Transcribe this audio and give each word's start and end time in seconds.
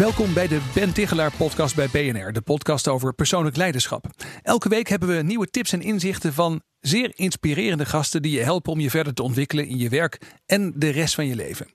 Welkom 0.00 0.34
bij 0.34 0.48
de 0.48 0.70
Ben 0.74 0.94
Tichelaar 0.94 1.32
podcast 1.38 1.76
bij 1.76 1.88
BNR, 1.92 2.32
de 2.32 2.40
podcast 2.42 2.88
over 2.88 3.14
persoonlijk 3.14 3.56
leiderschap. 3.56 4.04
Elke 4.42 4.68
week 4.68 4.88
hebben 4.88 5.08
we 5.08 5.22
nieuwe 5.22 5.46
tips 5.46 5.72
en 5.72 5.80
inzichten 5.80 6.32
van 6.32 6.60
zeer 6.80 7.12
inspirerende 7.14 7.84
gasten 7.84 8.22
die 8.22 8.36
je 8.36 8.42
helpen 8.42 8.72
om 8.72 8.80
je 8.80 8.90
verder 8.90 9.14
te 9.14 9.22
ontwikkelen 9.22 9.66
in 9.66 9.78
je 9.78 9.88
werk 9.88 10.40
en 10.46 10.72
de 10.76 10.90
rest 10.90 11.14
van 11.14 11.26
je 11.26 11.34
leven. 11.36 11.66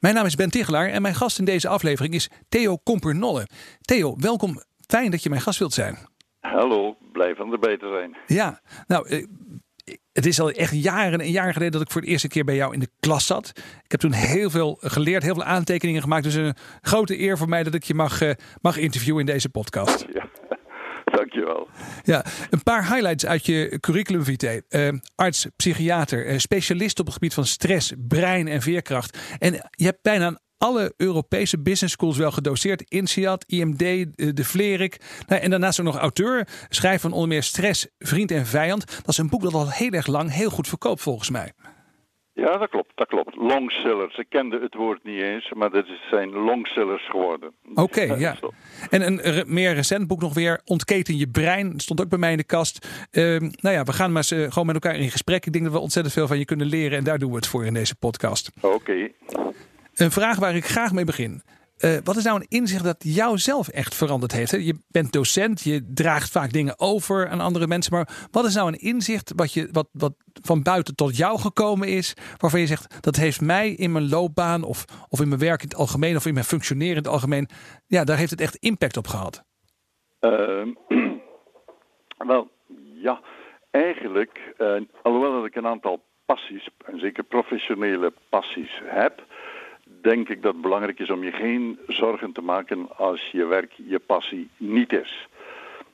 Mijn 0.00 0.14
naam 0.14 0.26
is 0.26 0.34
Ben 0.34 0.50
Tichelaar 0.50 0.88
en 0.88 1.02
mijn 1.02 1.14
gast 1.14 1.38
in 1.38 1.44
deze 1.44 1.68
aflevering 1.68 2.14
is 2.14 2.30
Theo 2.48 2.76
Kompernolle. 2.76 3.46
Theo, 3.80 4.16
welkom. 4.16 4.62
Fijn 4.86 5.10
dat 5.10 5.22
je 5.22 5.28
mijn 5.28 5.42
gast 5.42 5.58
wilt 5.58 5.72
zijn. 5.72 5.98
Hallo, 6.40 6.96
blij 7.12 7.34
van 7.34 7.52
erbij 7.52 7.78
te 7.78 7.88
zijn. 7.88 8.38
Ja, 8.38 8.60
nou, 8.86 9.08
eh, 9.08 9.26
het 10.12 10.26
is 10.26 10.40
al 10.40 10.50
echt 10.50 10.82
jaren 10.82 11.20
en 11.20 11.30
jaren 11.30 11.52
geleden 11.52 11.72
dat 11.72 11.82
ik 11.82 11.90
voor 11.90 12.00
de 12.00 12.06
eerste 12.06 12.28
keer 12.28 12.44
bij 12.44 12.54
jou 12.54 12.74
in 12.74 12.80
de 12.80 12.90
klas 13.00 13.26
zat. 13.26 13.52
Ik 13.82 13.90
heb 13.90 14.00
toen 14.00 14.12
heel 14.12 14.50
veel 14.50 14.78
geleerd, 14.80 15.22
heel 15.22 15.34
veel 15.34 15.44
aantekeningen 15.44 16.02
gemaakt. 16.02 16.24
Dus 16.24 16.34
een 16.34 16.56
grote 16.80 17.20
eer 17.20 17.38
voor 17.38 17.48
mij 17.48 17.62
dat 17.62 17.74
ik 17.74 17.84
je 17.84 17.94
mag, 17.94 18.22
uh, 18.22 18.30
mag 18.60 18.76
interviewen 18.76 19.20
in 19.20 19.26
deze 19.26 19.48
podcast. 19.48 20.06
Ja, 20.12 20.28
dankjewel. 21.16 21.68
Ja, 22.02 22.24
een 22.50 22.62
paar 22.62 22.88
highlights 22.88 23.26
uit 23.26 23.46
je 23.46 23.78
curriculum 23.80 24.24
vitae. 24.24 24.62
Uh, 24.68 24.92
arts, 25.14 25.46
psychiater, 25.56 26.30
uh, 26.30 26.38
specialist 26.38 26.98
op 26.98 27.04
het 27.04 27.14
gebied 27.14 27.34
van 27.34 27.46
stress, 27.46 27.92
brein 27.98 28.48
en 28.48 28.62
veerkracht. 28.62 29.18
En 29.38 29.52
je 29.70 29.84
hebt 29.84 30.02
bijna 30.02 30.26
een 30.26 30.38
alle 30.58 30.94
Europese 30.96 31.58
business 31.58 31.94
schools 31.94 32.16
wel 32.16 32.30
gedoseerd. 32.30 32.90
INSEAD, 32.90 33.44
IMD, 33.46 33.78
de 34.36 34.44
Vlerik. 34.44 35.00
Nou, 35.26 35.42
en 35.42 35.50
daarnaast 35.50 35.80
ook 35.80 35.86
nog 35.86 35.96
auteur. 35.96 36.48
Schrijver 36.68 37.00
van 37.00 37.12
onder 37.12 37.28
meer 37.28 37.42
Stress, 37.42 37.86
Vriend 37.98 38.30
en 38.30 38.46
Vijand. 38.46 38.86
Dat 38.86 39.08
is 39.08 39.18
een 39.18 39.28
boek 39.28 39.42
dat 39.42 39.54
al 39.54 39.70
heel 39.70 39.90
erg 39.90 40.06
lang 40.06 40.32
heel 40.32 40.50
goed 40.50 40.68
verkoopt 40.68 41.00
volgens 41.00 41.30
mij. 41.30 41.52
Ja, 42.32 42.56
dat 42.56 42.68
klopt, 42.68 42.92
dat 42.94 43.08
klopt. 43.08 43.36
Longsellers. 43.36 44.18
Ik 44.18 44.26
kende 44.28 44.60
het 44.60 44.74
woord 44.74 45.04
niet 45.04 45.22
eens, 45.22 45.52
maar 45.52 45.70
dat 45.70 45.86
zijn 46.10 46.30
longsellers 46.30 47.08
geworden. 47.08 47.52
Oké, 47.74 48.00
ja. 48.18 48.36
En 48.90 49.06
een 49.06 49.44
meer 49.46 49.74
recent 49.74 50.06
boek 50.06 50.20
nog 50.20 50.34
weer, 50.34 50.60
Ontketen 50.64 51.16
je 51.16 51.28
brein, 51.28 51.80
stond 51.80 52.00
ook 52.00 52.08
bij 52.08 52.18
mij 52.18 52.30
in 52.30 52.36
de 52.36 52.44
kast. 52.44 53.06
Uh, 53.12 53.40
nou 53.40 53.74
ja, 53.74 53.82
we 53.82 53.92
gaan 53.92 54.12
maar 54.12 54.24
eens, 54.30 54.52
gewoon 54.52 54.66
met 54.66 54.74
elkaar 54.74 54.96
in 54.96 55.10
gesprek. 55.10 55.46
Ik 55.46 55.52
denk 55.52 55.64
dat 55.64 55.72
we 55.72 55.80
ontzettend 55.80 56.14
veel 56.14 56.26
van 56.26 56.38
je 56.38 56.44
kunnen 56.44 56.66
leren 56.66 56.98
en 56.98 57.04
daar 57.04 57.18
doen 57.18 57.30
we 57.30 57.36
het 57.36 57.46
voor 57.46 57.66
in 57.66 57.74
deze 57.74 57.96
podcast. 57.96 58.50
Oké. 58.60 59.10
Een 59.98 60.10
vraag 60.10 60.38
waar 60.38 60.56
ik 60.56 60.64
graag 60.64 60.92
mee 60.92 61.04
begin. 61.04 61.42
Uh, 61.84 61.96
wat 62.04 62.16
is 62.16 62.24
nou 62.24 62.36
een 62.36 62.46
inzicht 62.48 62.84
dat 62.84 62.96
jou 62.98 63.38
zelf 63.38 63.68
echt 63.68 63.94
veranderd 63.94 64.32
heeft? 64.32 64.50
Je 64.50 64.78
bent 64.88 65.12
docent, 65.12 65.62
je 65.62 65.90
draagt 65.94 66.30
vaak 66.30 66.52
dingen 66.52 66.78
over 66.78 67.28
aan 67.28 67.40
andere 67.40 67.66
mensen. 67.66 67.92
Maar 67.92 68.08
wat 68.30 68.44
is 68.44 68.54
nou 68.54 68.68
een 68.68 68.78
inzicht 68.78 69.32
wat, 69.36 69.52
je, 69.52 69.68
wat, 69.72 69.88
wat 69.92 70.14
van 70.42 70.62
buiten 70.62 70.94
tot 70.94 71.16
jou 71.16 71.38
gekomen 71.38 71.88
is, 71.88 72.16
waarvan 72.36 72.60
je 72.60 72.66
zegt 72.66 73.02
dat 73.02 73.16
heeft 73.16 73.40
mij 73.40 73.70
in 73.70 73.92
mijn 73.92 74.08
loopbaan 74.08 74.62
of, 74.62 74.84
of 75.08 75.20
in 75.20 75.28
mijn 75.28 75.40
werk 75.40 75.62
in 75.62 75.68
het 75.68 75.78
algemeen 75.78 76.16
of 76.16 76.26
in 76.26 76.34
mijn 76.34 76.44
functioneren 76.44 76.96
in 76.96 77.02
het 77.02 77.12
algemeen, 77.12 77.48
ja, 77.86 78.04
daar 78.04 78.18
heeft 78.18 78.30
het 78.30 78.40
echt 78.40 78.56
impact 78.56 78.96
op 78.96 79.06
gehad? 79.06 79.44
Uh, 80.20 80.66
wel, 82.32 82.50
ja, 83.02 83.20
eigenlijk, 83.70 84.54
uh, 84.58 84.80
alhoewel 85.02 85.32
dat 85.32 85.44
ik 85.44 85.54
een 85.54 85.66
aantal 85.66 86.02
passies, 86.26 86.68
en 86.84 86.98
zeker 86.98 87.24
professionele 87.24 88.12
passies 88.28 88.80
heb, 88.84 89.24
denk 90.02 90.28
ik 90.28 90.42
dat 90.42 90.52
het 90.52 90.62
belangrijk 90.62 90.98
is 90.98 91.10
om 91.10 91.24
je 91.24 91.32
geen 91.32 91.78
zorgen 91.86 92.32
te 92.32 92.40
maken 92.40 92.96
als 92.96 93.28
je 93.32 93.46
werk 93.46 93.72
je 93.88 93.98
passie 93.98 94.50
niet 94.56 94.92
is. 94.92 95.28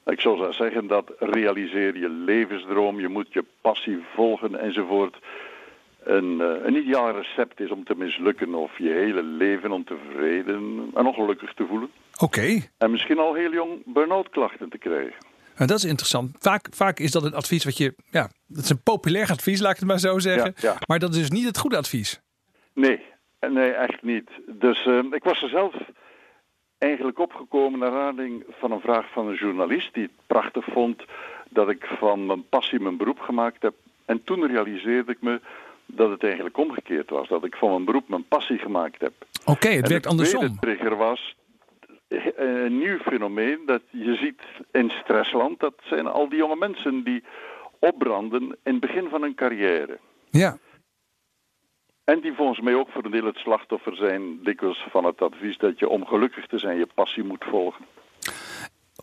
Ik 0.05 0.21
zou 0.21 0.53
zeggen 0.53 0.87
dat 0.87 1.13
realiseer 1.19 1.97
je 1.97 2.09
levensdroom, 2.09 3.01
je 3.01 3.09
moet 3.09 3.33
je 3.33 3.45
passie 3.61 4.05
volgen 4.15 4.61
enzovoort. 4.61 5.17
Een, 6.03 6.41
eh, 6.41 6.67
een 6.67 6.77
ideaal 6.77 7.11
recept 7.11 7.61
is 7.61 7.71
om 7.71 7.85
te 7.85 7.95
mislukken 7.97 8.55
of 8.55 8.79
je 8.79 8.91
hele 8.91 9.23
leven 9.23 9.73
ontevreden 9.73 10.91
en 10.95 11.07
ongelukkig 11.07 11.55
te 11.55 11.67
voelen. 11.69 11.91
Oké. 12.21 12.61
En 12.79 12.91
misschien 12.91 13.19
al 13.19 13.35
heel 13.35 13.53
jong 13.53 13.83
burn-out 13.85 14.29
klachten 14.29 14.69
te 14.69 14.79
krijgen. 14.79 15.33
En 15.55 15.67
dat 15.67 15.79
is 15.79 15.85
interessant. 15.85 16.37
Vaak, 16.39 16.67
vaak 16.71 16.99
is 16.99 17.11
dat 17.11 17.23
een 17.25 17.35
advies 17.35 17.65
wat 17.65 17.77
je. 17.77 17.95
Ja, 18.11 18.31
dat 18.47 18.65
is 18.65 18.71
een 18.71 18.83
populair 18.83 19.31
advies, 19.31 19.61
laat 19.61 19.73
ik 19.73 19.79
het 19.79 19.89
maar 19.89 19.99
zo 19.99 20.19
zeggen. 20.19 20.53
Ja, 20.57 20.71
ja. 20.71 20.77
Maar 20.87 20.99
dat 20.99 21.15
is 21.15 21.19
dus 21.19 21.31
niet 21.31 21.45
het 21.45 21.59
goede 21.59 21.77
advies. 21.77 22.21
Nee, 22.75 23.01
Nee, 23.51 23.71
echt 23.71 24.03
niet. 24.03 24.31
Dus 24.47 24.87
uh, 24.87 25.05
ik 25.11 25.25
was 25.25 25.43
er 25.43 25.49
zelf 25.49 25.75
eigenlijk 26.79 27.19
opgekomen 27.19 27.79
naar 27.79 27.93
aanleiding 27.93 28.45
van 28.51 28.73
een 28.73 28.81
vraag 28.81 29.13
van 29.13 29.29
een 29.29 29.35
journalist 29.35 29.95
die 29.95 30.03
het 30.03 30.27
prachtig 30.27 30.65
vond 30.65 31.05
dat 31.49 31.69
ik 31.69 31.85
van 31.99 32.27
mijn 32.27 32.49
passie 32.49 32.81
mijn 32.81 32.97
beroep 32.97 33.21
gemaakt 33.21 33.63
heb. 33.63 33.75
En 34.05 34.25
toen 34.25 34.47
realiseerde 34.47 35.13
ik 35.13 35.23
me 35.23 35.41
dat 35.87 36.11
het 36.11 36.23
eigenlijk 36.25 36.59
omgekeerd 36.59 37.11
was. 37.11 37.29
Dat 37.29 37.45
ik 37.45 37.57
van 37.57 37.71
mijn 37.71 37.85
beroep 37.85 38.09
mijn 38.09 38.29
passie 38.29 38.59
gemaakt 38.59 39.01
heb. 39.01 39.13
Oké, 39.41 39.51
okay, 39.51 39.77
het 39.77 39.89
werkt 39.89 40.07
andersom. 40.07 40.41
De 40.41 40.57
trigger 40.61 40.97
was 40.97 41.37
een 42.37 42.79
nieuw 42.79 42.99
fenomeen 42.99 43.59
dat 43.67 43.83
je 43.91 44.15
ziet 44.15 44.43
in 44.73 44.91
stressland. 44.91 45.61
Dat 45.61 45.75
zijn 45.83 46.07
al 46.07 46.29
die 46.29 46.39
jonge 46.39 46.57
mensen 46.57 47.05
die 47.05 47.25
opbranden 47.79 48.43
in 48.43 48.73
het 48.73 48.81
begin 48.81 49.09
van 49.09 49.23
hun 49.23 49.35
carrière. 49.35 49.99
Ja. 50.31 50.57
En 52.05 52.21
die 52.21 52.33
volgens 52.33 52.61
mij 52.61 52.75
ook 52.75 52.89
voor 52.89 53.05
een 53.05 53.11
deel 53.11 53.25
het 53.25 53.37
slachtoffer 53.37 53.97
zijn, 53.97 54.43
dikwijls 54.43 54.87
van 54.91 55.05
het 55.05 55.23
advies 55.23 55.59
dat 55.59 55.79
je 55.79 55.89
om 55.89 56.07
gelukkig 56.07 56.47
te 56.47 56.59
zijn 56.59 56.79
je 56.79 56.89
passie 56.95 57.25
moet 57.25 57.45
volgen. 57.45 57.85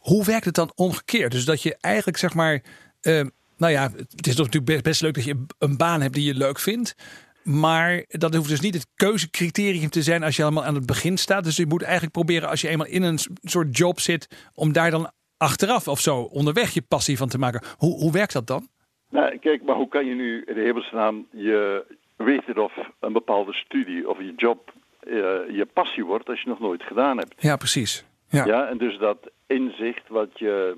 Hoe 0.02 0.26
werkt 0.26 0.46
het 0.46 0.56
dan 0.56 0.72
omgekeerd? 0.76 1.32
Dus 1.32 1.46
dat 1.46 1.62
je 1.62 1.78
eigenlijk 1.80 2.18
zeg 2.18 2.34
maar, 2.34 2.64
uh, 3.02 3.22
nou 3.58 3.72
ja, 3.72 3.90
het 4.16 4.28
is 4.28 4.36
natuurlijk 4.36 4.66
best, 4.66 4.84
best 4.84 5.02
leuk 5.02 5.14
dat 5.14 5.24
je 5.24 5.46
een 5.60 5.78
baan 5.78 6.02
hebt 6.02 6.14
die 6.14 6.26
je 6.26 6.36
leuk 6.36 6.60
vindt. 6.60 6.96
Maar 7.44 8.06
dat 8.08 8.36
hoeft 8.36 8.50
dus 8.50 8.60
niet 8.60 8.74
het 8.74 8.88
keuzecriterium 8.96 9.90
te 9.90 10.02
zijn 10.02 10.24
als 10.24 10.36
je 10.36 10.44
allemaal 10.44 10.66
aan 10.66 10.76
het 10.76 10.86
begin 10.86 11.18
staat. 11.18 11.44
Dus 11.44 11.56
je 11.56 11.66
moet 11.66 11.82
eigenlijk 11.84 12.14
proberen 12.14 12.50
als 12.50 12.62
je 12.62 12.68
eenmaal 12.68 12.88
in 12.88 13.04
een 13.04 13.20
soort 13.42 13.78
job 13.78 14.00
zit, 14.00 14.50
om 14.54 14.74
daar 14.74 14.92
dan 14.92 15.12
achteraf 15.38 15.88
of 15.88 16.00
zo 16.00 16.18
onderweg 16.18 16.74
je 16.74 16.82
passie 16.82 17.18
van 17.18 17.28
te 17.28 17.38
maken. 17.38 17.62
Hoe, 17.78 18.00
hoe 18.00 18.12
werkt 18.12 18.34
dat 18.34 18.48
dan? 18.48 18.68
Nou, 19.10 19.38
kijk, 19.38 19.64
maar 19.64 19.76
hoe 19.76 19.88
kan 19.88 20.06
je 20.06 20.16
nu 20.16 20.44
in 20.46 20.56
de 20.56 20.62
hemelsnaam 20.62 21.28
je, 21.32 21.86
weten 22.24 22.64
of 22.64 22.74
een 23.00 23.14
bepaalde 23.14 23.54
studie 23.54 24.10
of 24.10 24.18
je 24.18 24.34
job 24.36 24.74
uh, 25.08 25.14
je 25.56 25.68
passie 25.74 26.06
wordt 26.06 26.30
als 26.30 26.42
je 26.42 26.50
nog 26.50 26.60
nooit 26.60 26.84
gedaan 26.84 27.18
hebt. 27.18 27.34
Ja, 27.38 27.56
precies. 27.56 28.06
Ja, 28.30 28.46
ja 28.46 28.68
en 28.68 28.78
dus 28.78 28.98
dat 28.98 29.18
inzicht 29.48 30.08
wat 30.08 30.40
je 30.40 30.78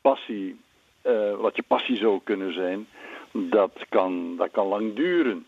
passie, 0.00 0.60
uh, 1.06 1.34
wat 1.34 1.56
je 1.56 1.62
passie 1.62 1.96
zou 1.96 2.20
kunnen 2.24 2.54
zijn, 2.54 2.86
dat 3.32 3.72
kan, 3.88 4.36
dat 4.36 4.50
kan 4.50 4.66
lang 4.66 4.94
duren 4.94 5.46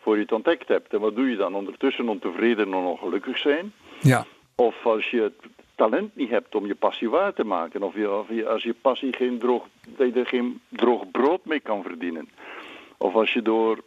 voor 0.00 0.14
je 0.14 0.22
het 0.22 0.32
ontdekt 0.32 0.68
hebt. 0.68 0.92
En 0.92 1.00
wat 1.00 1.16
doe 1.16 1.30
je 1.30 1.36
dan? 1.36 1.54
Ondertussen 1.54 2.08
ontevreden 2.08 2.66
en 2.66 2.74
ongelukkig 2.74 3.38
zijn? 3.38 3.72
Ja. 4.00 4.26
Of 4.54 4.86
als 4.86 5.10
je 5.10 5.20
het 5.20 5.50
talent 5.74 6.16
niet 6.16 6.30
hebt 6.30 6.54
om 6.54 6.66
je 6.66 6.74
passie 6.74 7.10
waar 7.10 7.32
te 7.32 7.44
maken, 7.44 7.82
of, 7.82 7.94
je, 7.94 8.10
of 8.10 8.28
je, 8.28 8.48
als 8.48 8.62
je 8.62 8.74
passie 8.74 9.12
geen 9.12 9.38
droog, 9.38 9.64
dat 9.96 10.14
je 10.14 10.20
er 10.20 10.26
geen 10.26 10.60
droog 10.68 11.10
brood 11.10 11.44
mee 11.44 11.60
kan 11.60 11.82
verdienen. 11.82 12.28
Of 12.96 13.14
als 13.14 13.32
je 13.32 13.42
door 13.42 13.84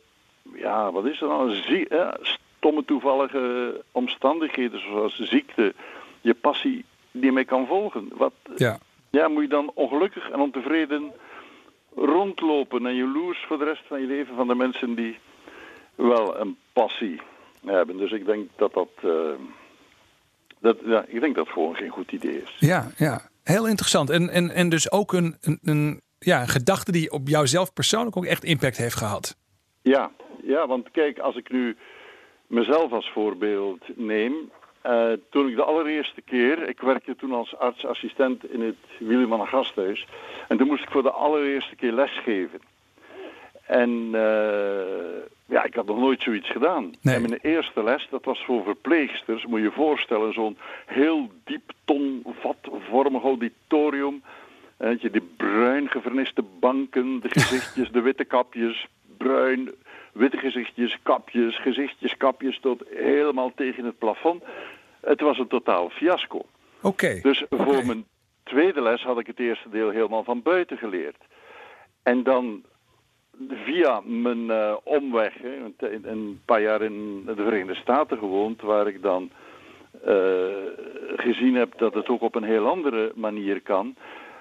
ja, 0.53 0.91
wat 0.91 1.05
is 1.05 1.21
er 1.21 1.27
nou? 1.27 1.55
Zie, 1.55 1.85
ja, 1.89 2.17
stomme 2.59 2.85
toevallige 2.85 3.83
omstandigheden 3.91 4.81
zoals 4.81 5.19
ziekte, 5.19 5.73
je 6.21 6.33
passie 6.33 6.85
die 7.11 7.31
mee 7.31 7.45
kan 7.45 7.67
volgen. 7.67 8.09
Wat, 8.13 8.33
ja. 8.55 8.77
ja, 9.09 9.27
moet 9.27 9.43
je 9.43 9.49
dan 9.49 9.71
ongelukkig 9.73 10.29
en 10.29 10.39
ontevreden 10.39 11.11
rondlopen 11.95 12.85
en 12.85 12.95
jaloers 12.95 13.45
voor 13.47 13.57
de 13.57 13.63
rest 13.63 13.83
van 13.87 14.01
je 14.01 14.07
leven 14.07 14.35
van 14.35 14.47
de 14.47 14.55
mensen 14.55 14.95
die 14.95 15.17
wel 15.95 16.39
een 16.39 16.57
passie 16.73 17.21
hebben. 17.65 17.97
Dus 17.97 18.11
ik 18.11 18.25
denk 18.25 18.49
dat 18.55 18.73
dat, 18.73 18.89
uh, 19.05 19.11
dat 20.59 20.77
ja, 20.85 21.05
ik 21.07 21.19
denk 21.19 21.35
dat 21.35 21.47
gewoon 21.47 21.75
geen 21.75 21.89
goed 21.89 22.11
idee 22.11 22.41
is. 22.41 22.55
Ja, 22.59 22.91
ja. 22.97 23.21
heel 23.43 23.67
interessant. 23.67 24.09
En, 24.09 24.29
en, 24.29 24.49
en 24.49 24.69
dus 24.69 24.91
ook 24.91 25.13
een, 25.13 25.37
een, 25.41 25.59
een 25.63 26.01
ja, 26.19 26.41
een 26.41 26.47
gedachte 26.47 26.91
die 26.91 27.11
op 27.11 27.27
jouzelf 27.27 27.73
persoonlijk 27.73 28.17
ook 28.17 28.25
echt 28.25 28.43
impact 28.43 28.77
heeft 28.77 28.95
gehad. 28.95 29.37
Ja, 29.81 30.11
ja, 30.49 30.67
want 30.67 30.91
kijk, 30.91 31.19
als 31.19 31.35
ik 31.35 31.51
nu 31.51 31.77
mezelf 32.47 32.91
als 32.91 33.09
voorbeeld 33.09 33.83
neem. 33.95 34.51
Uh, 34.85 35.11
toen 35.29 35.49
ik 35.49 35.55
de 35.55 35.63
allereerste 35.63 36.21
keer, 36.21 36.69
ik 36.69 36.79
werkte 36.79 37.15
toen 37.15 37.31
als 37.31 37.57
artsassistent 37.57 38.51
in 38.51 38.61
het 38.61 38.75
Willeman 38.99 39.47
Gasthuis. 39.47 40.07
En 40.47 40.57
toen 40.57 40.67
moest 40.67 40.83
ik 40.83 40.91
voor 40.91 41.03
de 41.03 41.11
allereerste 41.11 41.75
keer 41.75 41.91
lesgeven. 41.91 42.59
En 43.65 43.89
uh, 44.11 45.21
ja, 45.45 45.63
ik 45.63 45.73
had 45.73 45.85
nog 45.85 45.99
nooit 45.99 46.21
zoiets 46.21 46.49
gedaan. 46.49 46.93
Nee. 47.01 47.15
En 47.15 47.21
mijn 47.21 47.39
eerste 47.41 47.83
les, 47.83 48.07
dat 48.09 48.25
was 48.25 48.43
voor 48.45 48.63
verpleegsters. 48.63 49.45
Moet 49.45 49.59
je 49.59 49.65
je 49.65 49.71
voorstellen, 49.71 50.33
zo'n 50.33 50.57
heel 50.85 51.31
diep 51.43 51.71
tonvatvormig 51.85 53.23
auditorium. 53.23 54.23
En 54.77 54.97
je 55.01 55.09
die 55.09 55.29
bruin 55.37 55.89
geverniste 55.89 56.43
banken, 56.59 57.19
de 57.19 57.29
gezichtjes, 57.39 57.91
de 57.91 58.01
witte 58.01 58.25
kapjes, 58.25 58.87
bruin, 59.17 59.71
witte 60.13 60.37
gezichtjes, 60.37 60.97
kapjes, 61.03 61.61
gezichtjes, 61.61 62.17
kapjes, 62.17 62.59
tot 62.59 62.83
helemaal 62.89 63.51
tegen 63.55 63.85
het 63.85 63.97
plafond. 63.97 64.43
Het 65.01 65.21
was 65.21 65.37
een 65.37 65.47
totaal 65.47 65.89
fiasco. 65.89 66.45
Oké. 66.81 67.19
Dus 67.21 67.45
voor 67.49 67.85
mijn 67.85 68.05
tweede 68.43 68.81
les 68.81 69.03
had 69.03 69.19
ik 69.19 69.27
het 69.27 69.39
eerste 69.39 69.69
deel 69.69 69.89
helemaal 69.89 70.23
van 70.23 70.41
buiten 70.41 70.77
geleerd. 70.77 71.17
En 72.03 72.23
dan 72.23 72.63
via 73.47 74.01
mijn 74.05 74.51
eh, 74.51 74.75
omweg, 74.83 75.33
hè, 75.41 75.61
want 75.61 75.73
een, 75.77 76.09
een 76.09 76.41
paar 76.45 76.61
jaar 76.61 76.81
in 76.81 77.23
de 77.25 77.35
Verenigde 77.35 77.75
Staten 77.75 78.17
gewoond, 78.17 78.61
waar 78.61 78.87
ik 78.87 79.01
dan 79.01 79.31
eh, 80.03 80.45
gezien 81.15 81.55
heb 81.55 81.77
dat 81.77 81.93
het 81.93 82.07
ook 82.07 82.21
op 82.21 82.35
een 82.35 82.43
heel 82.43 82.67
andere 82.67 83.11
manier 83.15 83.61
kan. 83.61 83.95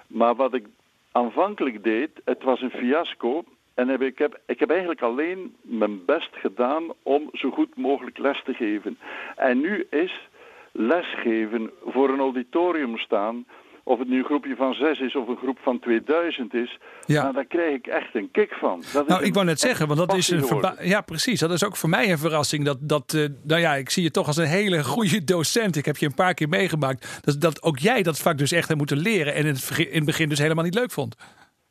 Maar 0.06 0.35
wat 0.35 0.55
ik 0.55 0.67
aanvankelijk 1.12 1.85
deed, 1.85 2.11
het 2.25 2.43
was 2.43 2.61
een 2.61 2.70
fiasco. 2.70 3.44
En 3.79 3.89
heb, 3.89 4.03
ik, 4.03 4.19
heb, 4.19 4.41
ik 4.47 4.59
heb 4.59 4.71
eigenlijk 4.71 5.03
alleen 5.03 5.57
mijn 5.63 6.05
best 6.05 6.31
gedaan 6.33 6.83
om 7.03 7.29
zo 7.33 7.51
goed 7.51 7.77
mogelijk 7.77 8.19
les 8.19 8.43
te 8.45 8.55
geven. 8.55 8.99
En 9.37 9.61
nu 9.61 9.87
is 9.91 10.29
lesgeven 10.73 11.71
voor 11.87 12.09
een 12.09 12.19
auditorium 12.19 12.99
staan, 12.99 13.47
of 13.83 13.99
het 13.99 14.09
nu 14.09 14.19
een 14.19 14.25
groepje 14.25 14.57
van 14.57 14.75
zes 14.75 15.01
is 15.01 15.17
of 15.17 15.29
een 15.29 15.37
groep 15.37 15.59
van 15.63 15.79
2000 15.79 16.55
is, 16.55 16.79
Ja. 17.07 17.23
nou, 17.23 17.35
daar 17.35 17.45
krijg 17.45 17.75
ik 17.75 17.87
echt 17.87 18.15
een 18.15 18.31
kick 18.31 18.53
van. 18.53 18.83
Dat 18.93 19.09
Nou, 19.09 19.25
ik 19.25 19.35
wou 19.35 19.47
net 19.47 19.61
zeggen, 19.61 19.87
want 19.87 19.99
dat 19.99 20.15
is 20.15 20.31
een 20.31 20.75
Ja, 20.81 21.01
precies. 21.01 21.41
Dat 21.41 21.51
is 21.51 21.65
ook 21.65 21.77
voor 21.77 21.89
mij 21.89 22.11
een 22.11 22.19
verrassing. 22.19 22.65
Dat, 22.65 22.79
dat, 22.81 23.15
eh, 23.15 23.25
nou 23.43 23.61
ja, 23.61 23.75
ik 23.75 23.91
zie 23.91 24.03
je 24.03 24.11
toch 24.11 24.27
als 24.27 24.37
een 24.37 24.47
hele 24.47 24.85
goede 24.85 25.25
docent. 25.25 25.77
Ik 25.77 25.85
heb 25.85 25.97
je 25.97 26.07
een 26.07 26.15
paar 26.15 26.35
keer 26.35 26.49
meegemaakt. 26.49 27.21
Dat, 27.25 27.41
dat 27.41 27.63
ook 27.63 27.79
jij 27.79 28.03
dat 28.03 28.19
vak 28.19 28.39
dus 28.39 28.53
echt 28.53 28.67
hebt 28.67 28.79
moeten 28.79 28.99
leren. 28.99 29.35
En 29.35 29.45
in 29.47 29.55
het, 29.55 29.79
in 29.79 29.97
het 29.97 30.05
begin 30.05 30.29
dus 30.29 30.39
helemaal 30.39 30.65
niet 30.65 30.75
leuk 30.75 30.91
vond. 30.91 31.17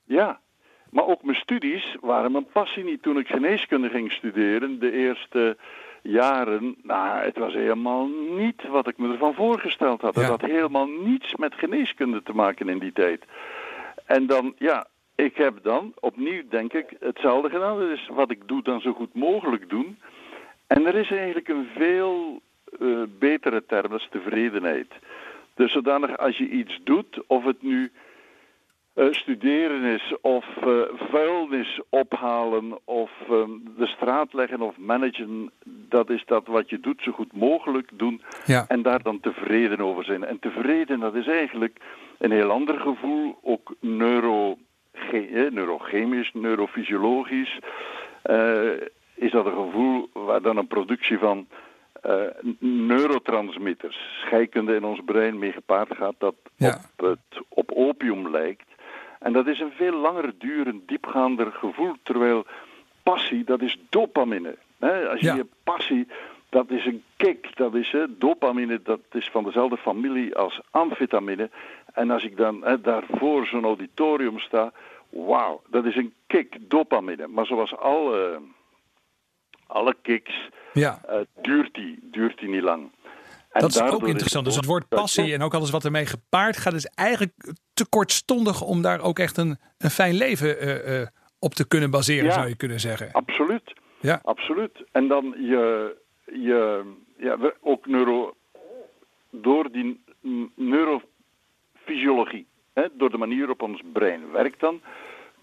Ja, 0.04 0.40
maar 0.92 1.06
ook 1.06 1.24
mijn 1.24 1.38
studies 1.38 1.96
waren 2.02 2.32
mijn 2.32 2.48
passie 2.52 2.84
niet. 2.84 3.02
Toen 3.02 3.18
ik 3.18 3.28
geneeskunde 3.28 3.90
ging 3.90 4.12
studeren, 4.12 4.80
de 4.80 4.92
eerste 4.92 5.58
jaren, 6.02 6.76
nou, 6.84 7.24
het 7.24 7.38
was 7.38 7.54
helemaal 7.54 8.08
niet 8.38 8.68
wat 8.68 8.88
ik 8.88 8.98
me 8.98 9.12
ervan 9.12 9.34
voorgesteld 9.34 10.02
had. 10.02 10.16
Ja. 10.16 10.22
Het 10.22 10.30
had 10.30 10.42
helemaal 10.42 10.88
niets 10.88 11.36
met 11.36 11.54
geneeskunde 11.54 12.24
te 12.24 12.34
maken 12.34 12.70
in 12.70 12.80
die 12.80 12.94
tijd. 12.94 13.26
En 14.06 14.28
dan, 14.28 14.54
ja, 14.58 14.88
ik 15.16 15.38
heb 15.38 15.60
dan 15.64 15.94
opnieuw, 16.00 16.42
denk 16.50 16.74
ik, 16.74 16.96
hetzelfde 17.00 17.50
gedaan. 17.50 17.80
Dat 17.80 17.90
is 17.90 18.10
wat 18.14 18.32
ik 18.32 18.48
doe 18.48 18.64
dan 18.64 18.82
zo 18.82 18.94
goed 18.94 19.14
mogelijk 19.14 19.70
doen. 19.70 19.98
En 20.68 20.86
er 20.86 20.96
is 20.96 21.12
eigenlijk 21.12 21.48
een 21.48 21.68
veel 21.76 22.42
eh, 22.80 22.88
betere 23.20 23.64
term, 23.66 23.90
dat 23.90 24.00
is 24.00 24.08
tevredenheid. 24.12 24.88
Dus 25.54 25.72
zodanig 25.72 26.18
als 26.18 26.38
je 26.38 26.50
iets 26.50 26.80
doet, 26.84 27.24
of 27.28 27.44
het 27.44 27.62
nu 27.62 27.92
eh, 28.98 29.06
studeren 29.12 29.84
is, 29.84 30.14
of 30.22 30.46
eh, 30.62 30.82
vuilnis 31.12 31.80
ophalen, 31.90 32.80
of 32.84 33.12
ehm, 33.30 33.50
de 33.78 33.88
straat 33.88 34.34
leggen 34.34 34.62
of 34.62 34.78
managen, 34.78 35.52
dat 35.66 36.10
is 36.10 36.24
dat 36.26 36.48
wat 36.48 36.70
je 36.70 36.80
doet, 36.80 37.02
zo 37.02 37.12
goed 37.12 37.34
mogelijk 37.34 37.90
doen. 37.94 38.22
Ja. 38.46 38.66
En 38.68 38.82
daar 38.82 39.02
dan 39.04 39.20
tevreden 39.20 39.80
over 39.82 40.04
zijn. 40.04 40.24
En 40.26 40.40
tevreden, 40.40 41.00
dat 41.00 41.16
is 41.16 41.28
eigenlijk 41.28 41.80
een 42.18 42.32
heel 42.32 42.52
ander 42.52 42.80
gevoel, 42.80 43.38
ook 43.44 43.76
neuro, 43.80 44.58
eh, 45.12 45.52
neurochemisch, 45.52 46.32
neurofysiologisch. 46.34 47.60
eh, 48.22 48.72
is 49.16 49.32
dat 49.32 49.46
een 49.46 49.66
gevoel 49.66 50.10
waar 50.14 50.42
dan 50.42 50.58
een 50.58 50.68
productie 50.68 51.18
van 51.18 51.48
neurotransmitters, 52.60 53.98
scheikunde 54.26 54.76
in 54.76 54.84
ons 54.84 55.00
brein 55.06 55.40
mee 55.40 55.52
gepaard 55.52 55.96
gaat, 55.96 56.16
dat 56.18 56.36
Ja. 56.56 56.80
op, 56.98 57.06
het, 57.06 57.44
op 57.50 57.72
opium 57.72 58.30
lijkt. 58.32 58.66
En 59.20 59.34
dat 59.34 59.48
is 59.48 59.60
een 59.60 59.72
veel 59.72 59.94
langer 60.00 60.34
durend, 60.38 60.88
diepgaander 60.88 61.52
gevoel, 61.52 61.94
terwijl 62.04 62.46
passie, 63.04 63.44
dat 63.44 63.62
is 63.62 63.78
dopamine. 63.90 64.58
Als 64.80 65.20
je 65.20 65.26
Ja. 65.26 65.36
je 65.36 65.46
passie, 65.64 66.08
dat 66.50 66.70
is 66.70 66.86
een 66.86 67.04
kick, 67.18 67.56
dat 67.56 67.76
is 67.76 67.92
hè, 67.92 68.18
dopamine, 68.18 68.80
dat 68.84 69.00
is 69.12 69.30
van 69.30 69.44
dezelfde 69.44 69.78
familie 69.78 70.36
als 70.36 70.60
amfetamine. 70.72 71.50
En 71.94 72.12
als 72.12 72.24
ik 72.24 72.38
dan 72.38 72.78
daar 72.82 73.04
voor 73.12 73.46
zo'n 73.46 73.64
auditorium 73.64 74.40
sta, 74.40 74.72
wauw, 75.10 75.62
dat 75.70 75.86
is 75.86 75.96
een 75.96 76.14
kick, 76.28 76.58
dopamine. 76.60 77.28
Maar 77.28 77.46
zoals 77.46 77.76
alle, 77.78 78.40
alle 79.68 79.96
kicks, 80.02 80.50
Ja. 80.74 81.02
eh, 81.08 81.20
duurt 81.42 81.74
die, 81.74 82.00
duurt 82.02 82.40
die 82.40 82.50
niet 82.50 82.62
lang. 82.62 82.90
En 83.58 83.64
Dat 83.64 83.76
is 83.76 83.82
ook 83.82 84.08
interessant. 84.08 84.46
Dus 84.46 84.56
het 84.56 84.66
woord 84.66 84.88
passie 84.88 85.34
en 85.34 85.42
ook 85.42 85.54
alles 85.54 85.70
wat 85.70 85.86
ermee 85.86 86.06
gepaard 86.06 86.58
gaat, 86.58 86.74
is 86.74 86.86
eigenlijk 86.86 87.54
te 87.74 87.86
kortstondig 87.90 88.62
om 88.62 88.82
daar 88.82 89.02
ook 89.02 89.20
echt 89.20 89.38
een, 89.38 89.58
een 89.78 89.90
fijn 89.90 90.16
leven 90.16 90.60
eh, 90.60 91.02
eh, 91.02 91.08
op 91.40 91.54
te 91.54 91.68
kunnen 91.68 91.90
baseren, 91.92 92.26
Ja. 92.26 92.32
zou 92.32 92.48
je 92.48 92.56
kunnen 92.56 92.80
zeggen. 92.80 93.12
Absoluut. 93.12 93.74
Ja. 94.02 94.20
Absoluut. 94.24 94.84
En 94.92 95.08
dan 95.08 95.36
je, 95.38 95.96
je 96.26 96.84
ja, 97.18 97.38
ook 97.62 97.88
neuro, 97.88 98.36
door 99.32 99.72
die 99.72 100.04
neurofysiologie, 100.56 102.48
hè, 102.74 102.84
door 102.94 103.10
de 103.10 103.18
manier 103.18 103.38
waarop 103.40 103.62
ons 103.62 103.82
brein 103.94 104.32
werkt 104.32 104.60
dan, 104.60 104.82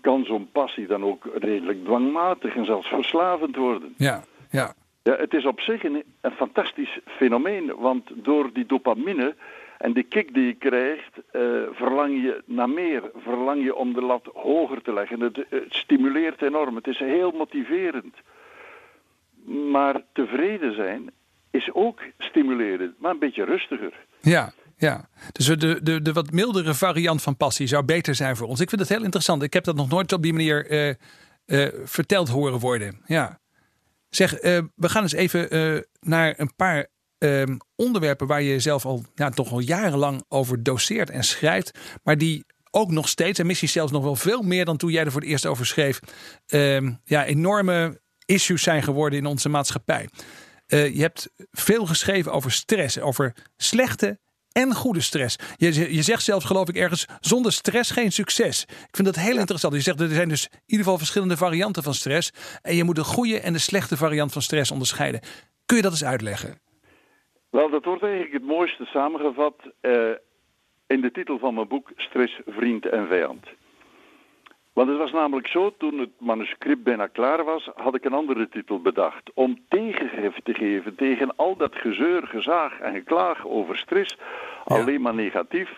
kan 0.00 0.24
zo'n 0.24 0.48
passie 0.52 0.86
dan 0.86 1.04
ook 1.04 1.28
redelijk 1.34 1.84
dwangmatig 1.84 2.56
en 2.56 2.64
zelfs 2.64 2.88
verslavend 2.88 3.56
worden. 3.56 3.94
Ja, 3.96 4.24
ja, 4.50 4.74
Ja, 5.04 5.16
het 5.16 5.34
is 5.34 5.46
op 5.46 5.60
zich 5.60 5.84
een, 5.84 6.04
een 6.20 6.30
fantastisch 6.30 6.98
fenomeen, 7.06 7.74
want 7.76 8.10
door 8.14 8.52
die 8.52 8.66
dopamine 8.66 9.34
en 9.78 9.92
de 9.92 10.02
kick 10.02 10.34
die 10.34 10.46
je 10.46 10.54
krijgt, 10.54 11.12
eh, 11.30 11.40
verlang 11.72 12.22
je 12.22 12.42
naar 12.46 12.68
meer, 12.68 13.10
verlang 13.16 13.64
je 13.64 13.74
om 13.74 13.92
de 13.92 14.00
lat 14.00 14.28
hoger 14.34 14.82
te 14.82 14.92
leggen. 14.92 15.20
Het, 15.20 15.46
stimuleert 15.68 16.42
enorm, 16.42 16.76
het 16.76 16.86
is 16.86 16.98
heel 16.98 17.30
motiverend. 17.30 18.14
Maar 19.70 20.00
tevreden 20.12 20.74
zijn 20.74 21.10
is 21.50 21.70
ook 21.72 22.00
stimulerend, 22.18 23.00
maar 23.00 23.10
een 23.10 23.18
beetje 23.18 23.44
rustiger. 23.44 23.92
ja. 24.20 24.52
ja. 24.76 25.08
Dus 25.32 25.46
de, 25.46 25.82
de, 25.82 26.02
de 26.02 26.12
wat 26.12 26.30
mildere 26.30 26.74
variant 26.74 27.22
van 27.22 27.36
passie 27.36 27.66
zou 27.66 27.84
beter 27.84 28.14
zijn 28.14 28.36
voor 28.36 28.48
ons. 28.48 28.60
Ik 28.60 28.68
vind 28.68 28.80
het 28.80 28.90
heel 28.90 29.04
interessant. 29.04 29.42
Ik 29.42 29.52
heb 29.52 29.64
dat 29.64 29.76
nog 29.76 29.88
nooit 29.88 30.12
op 30.12 30.22
die 30.22 30.32
manier 30.32 30.66
eh, 30.66 30.88
eh, 30.88 31.72
verteld 31.84 32.28
horen 32.28 32.58
worden. 32.58 33.00
Ja. 33.06 33.38
Zeg, 34.14 34.34
eh, 34.34 34.62
we 34.74 34.88
gaan 34.88 35.02
eens 35.02 35.12
even 35.12 35.50
eh, 35.50 35.76
naar 36.00 36.34
een 36.36 36.54
paar 36.56 36.86
ehm, 37.18 37.56
onderwerpen 37.76 38.26
waar 38.26 38.42
je 38.42 38.60
zelf 38.60 38.84
al 38.86 39.04
ja, 39.14 39.30
toch 39.30 39.52
al 39.52 39.58
jarenlang 39.58 40.24
over 40.28 40.62
doseert 40.62 41.10
en 41.10 41.24
schrijft. 41.24 41.78
Maar 42.02 42.18
die 42.18 42.44
ook 42.70 42.90
nog 42.90 43.08
steeds, 43.08 43.38
en 43.38 43.46
misschien 43.46 43.68
zelfs 43.68 43.92
nog 43.92 44.02
wel 44.02 44.16
veel 44.16 44.42
meer 44.42 44.64
dan 44.64 44.76
toen 44.76 44.90
jij 44.90 45.04
er 45.04 45.12
voor 45.12 45.20
het 45.20 45.30
eerst 45.30 45.46
over 45.46 45.66
schreef, 45.66 46.00
ehm, 46.46 46.92
ja, 47.04 47.24
enorme 47.24 48.00
issues 48.24 48.62
zijn 48.62 48.82
geworden 48.82 49.18
in 49.18 49.26
onze 49.26 49.48
maatschappij. 49.48 50.08
Eh, 50.66 50.94
je 50.94 51.00
hebt 51.00 51.30
veel 51.50 51.86
geschreven 51.86 52.32
over 52.32 52.52
stress, 52.52 53.00
over 53.00 53.36
slechte 53.56 54.18
en 54.62 54.74
goede 54.74 55.00
stress. 55.00 55.36
Je, 55.56 55.94
je 55.94 56.02
zegt 56.02 56.22
zelfs, 56.22 56.44
geloof 56.44 56.68
ik, 56.68 56.76
ergens: 56.76 57.06
zonder 57.20 57.52
stress 57.52 57.90
geen 57.90 58.12
succes. 58.12 58.62
Ik 58.62 58.96
vind 58.96 59.06
dat 59.06 59.24
heel 59.24 59.38
interessant. 59.38 59.74
Je 59.74 59.80
zegt 59.80 60.00
er 60.00 60.08
zijn 60.08 60.28
dus 60.28 60.48
in 60.52 60.60
ieder 60.66 60.84
geval 60.84 60.98
verschillende 60.98 61.36
varianten 61.36 61.82
van 61.82 61.94
stress. 61.94 62.32
En 62.62 62.76
je 62.76 62.84
moet 62.84 62.96
de 62.96 63.04
goede 63.04 63.40
en 63.40 63.52
de 63.52 63.58
slechte 63.58 63.96
variant 63.96 64.32
van 64.32 64.42
stress 64.42 64.70
onderscheiden. 64.70 65.20
Kun 65.66 65.76
je 65.76 65.82
dat 65.82 65.92
eens 65.92 66.04
uitleggen? 66.04 66.58
Wel, 67.50 67.70
dat 67.70 67.84
wordt 67.84 68.02
eigenlijk 68.02 68.32
het 68.32 68.44
mooiste 68.44 68.84
samengevat 68.84 69.54
eh, 69.80 70.10
in 70.86 71.00
de 71.00 71.10
titel 71.12 71.38
van 71.38 71.54
mijn 71.54 71.68
boek 71.68 71.92
Stress, 71.96 72.40
Vriend 72.46 72.86
en 72.86 73.06
Vijand. 73.08 73.46
Want 74.74 74.88
het 74.88 74.98
was 74.98 75.12
namelijk 75.12 75.46
zo, 75.46 75.74
toen 75.78 75.98
het 75.98 76.10
manuscript 76.18 76.82
bijna 76.82 77.06
klaar 77.06 77.44
was, 77.44 77.70
had 77.74 77.94
ik 77.94 78.04
een 78.04 78.12
andere 78.12 78.48
titel 78.48 78.80
bedacht. 78.80 79.30
Om 79.34 79.58
tegengif 79.68 80.36
te 80.42 80.54
geven 80.54 80.94
tegen 80.94 81.36
al 81.36 81.56
dat 81.56 81.74
gezeur, 81.74 82.26
gezaag 82.26 82.78
en 82.80 82.92
geklaag 82.94 83.46
over 83.46 83.76
stress, 83.76 84.16
Ja. 84.66 84.76
alleen 84.76 85.00
maar 85.00 85.14
negatief, 85.14 85.70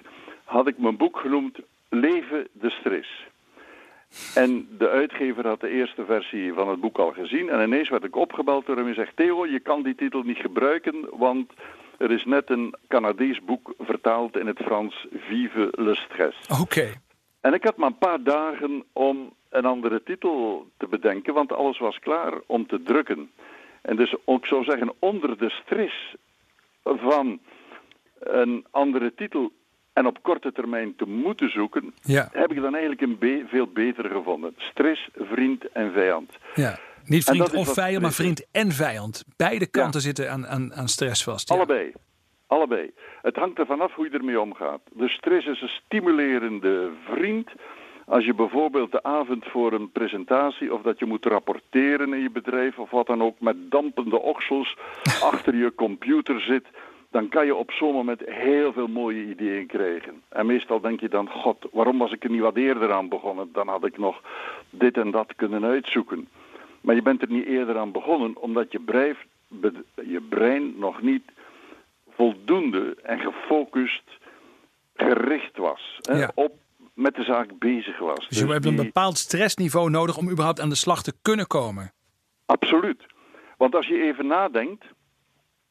had 0.45 0.67
ik 0.67 0.79
mijn 0.79 0.97
boek 0.97 1.19
genoemd 1.19 1.59
Leven 1.88 2.49
de 2.53 2.71
Stress. 2.71 3.26
En 4.35 4.69
de 4.79 4.88
uitgever 4.88 5.47
had 5.47 5.61
de 5.61 5.69
eerste 5.69 6.05
versie 6.05 6.53
van 6.53 6.69
het 6.69 6.81
boek 6.81 6.99
al 6.99 7.12
gezien. 7.12 7.49
En 7.49 7.62
ineens 7.67 7.88
werd 7.88 8.05
ik 8.05 8.17
opgebeld 8.17 8.67
door 8.67 8.76
hem 8.76 8.87
en 8.88 8.95
zegt: 8.95 9.17
Theo, 9.17 9.47
je 9.47 9.61
kan 9.61 9.83
die 9.83 9.95
titel 9.95 10.23
niet 10.23 10.38
gebruiken, 10.38 10.95
want 11.11 11.53
er 11.99 12.11
is 12.11 12.25
net 12.25 12.50
een 12.50 12.75
Canadees 12.88 13.45
boek 13.45 13.75
vertaald 13.79 14.37
in 14.37 14.47
het 14.47 14.59
Frans, 14.59 15.07
Vive 15.12 15.69
le 15.76 15.95
Stress. 15.95 16.61
Oké. 16.61 16.93
En 17.40 17.55
ik 17.55 17.64
had 17.64 17.76
maar 17.76 17.88
een 17.88 17.99
paar 17.99 18.23
dagen 18.23 18.85
om 18.93 19.35
een 19.49 19.64
andere 19.64 20.02
titel 20.02 20.66
te 20.76 20.87
bedenken, 20.87 21.35
want 21.35 21.52
alles 21.52 21.78
was 21.78 21.99
klaar 21.99 22.33
om 22.47 22.66
te 22.66 22.83
drukken. 22.83 23.31
En 23.83 23.97
dus 23.97 24.14
ik 24.26 24.47
zou 24.47 24.64
zeggen, 24.64 24.93
onder 24.99 25.38
de 25.38 25.50
stress 25.50 26.14
van 26.83 27.40
een 28.19 28.66
andere 28.71 29.14
titel 29.14 29.52
en 29.93 30.07
op 30.07 30.23
korte 30.23 30.52
termijn 30.52 30.97
te 30.97 31.05
moeten 31.05 31.50
zoeken, 31.50 31.95
Ja. 32.00 32.28
heb 32.33 32.50
ik 32.50 32.61
dan 32.61 32.73
eigenlijk 32.73 33.00
een 33.02 33.19
be- 33.19 33.45
veel 33.49 33.66
beter 33.66 34.05
gevonden. 34.11 34.55
Stress, 34.57 35.09
vriend 35.14 35.73
en 35.73 35.93
vijand. 35.93 36.31
Ja. 36.55 36.78
Niet 37.05 37.25
vriend 37.25 37.55
of 37.55 37.73
vijand, 37.73 38.02
maar 38.02 38.12
vriend 38.12 38.47
en 38.50 38.73
vijand. 38.73 39.25
Beide 39.37 39.66
kanten 39.66 40.00
zitten 40.00 40.31
aan, 40.31 40.47
aan, 40.47 40.75
aan 40.75 40.88
stress 40.88 41.25
vast. 41.25 41.50
Allebei. 41.50 41.93
Allebei. 42.47 42.91
Het 43.23 43.37
hangt 43.37 43.59
er 43.59 43.67
vanaf 43.67 43.95
hoe 43.95 44.05
je 44.11 44.19
ermee 44.19 44.41
omgaat. 44.41 44.81
De 44.93 45.09
stress 45.09 45.47
is 45.47 45.62
een 45.62 45.69
stimulerende 45.69 46.91
vriend. 47.05 47.50
Als 48.07 48.25
je 48.25 48.35
bijvoorbeeld 48.35 48.93
de 48.93 49.03
avond 49.03 49.45
voor 49.47 49.73
een 49.73 49.91
presentatie 49.93 50.75
of 50.75 50.83
dat 50.83 50.99
je 50.99 51.07
moet 51.07 51.26
rapporteren 51.26 52.12
in 52.12 52.21
je 52.21 52.31
bedrijf 52.31 52.79
of 52.79 52.91
wat 52.91 53.07
dan 53.07 53.23
ook 53.23 53.41
met 53.41 53.71
dampende 53.71 54.21
oksels 54.21 54.76
achter 55.33 55.57
je 55.57 55.75
computer 55.75 56.41
zit, 56.41 56.67
dan 57.11 57.29
kan 57.29 57.47
je 57.47 57.55
op 57.55 57.71
zo'n 57.73 57.93
moment 57.93 58.21
heel 58.25 58.73
veel 58.73 58.87
mooie 58.87 59.25
ideeën 59.25 59.67
krijgen. 59.67 60.23
En 60.29 60.47
meestal 60.47 60.81
denk 60.81 61.00
je 61.00 61.09
dan, 61.09 61.29
god, 61.29 61.67
waarom 61.73 61.99
was 61.99 62.12
ik 62.12 62.25
er 62.25 62.31
niet 62.31 62.41
wat 62.41 62.57
eerder 62.57 62.93
aan 62.93 63.09
begonnen? 63.09 63.49
Dan 63.53 63.69
had 63.69 63.85
ik 63.85 63.99
nog 63.99 64.23
dit 64.71 64.97
en 64.97 65.11
dat 65.11 65.35
kunnen 65.37 65.65
uitzoeken. 65.65 66.29
Maar 66.81 66.95
je 66.95 67.03
bent 67.03 67.23
er 67.23 67.31
niet 67.31 67.47
eerder 67.47 67.79
aan 67.79 67.93
begonnen, 67.93 68.37
omdat 68.37 68.73
je 68.73 68.81
brein, 68.81 69.17
je 69.95 70.21
brein 70.29 70.75
nog 70.79 71.03
niet 71.03 71.23
voldoende 72.16 72.96
en 73.02 73.18
gefocust 73.18 74.04
gericht 74.94 75.56
was. 75.56 75.99
Hè, 76.02 76.26
op 76.35 76.52
met 76.94 77.14
de 77.14 77.23
zaak 77.23 77.58
bezig 77.58 77.99
was. 77.99 78.28
Dus, 78.28 78.38
je 78.38 78.44
dus 78.44 78.52
hebt 78.52 78.64
een 78.64 78.76
bepaald 78.76 79.18
stressniveau 79.18 79.90
nodig 79.90 80.16
om 80.16 80.30
überhaupt 80.30 80.61
aan 80.61 80.68
de 80.68 80.75
slag 80.75 81.02
te 81.02 81.12
kunnen 81.23 81.46
komen. 81.46 81.92
Absoluut. 82.46 83.02
Want 83.56 83.75
als 83.75 83.87
je 83.87 84.02
even 84.02 84.26
nadenkt 84.26 84.85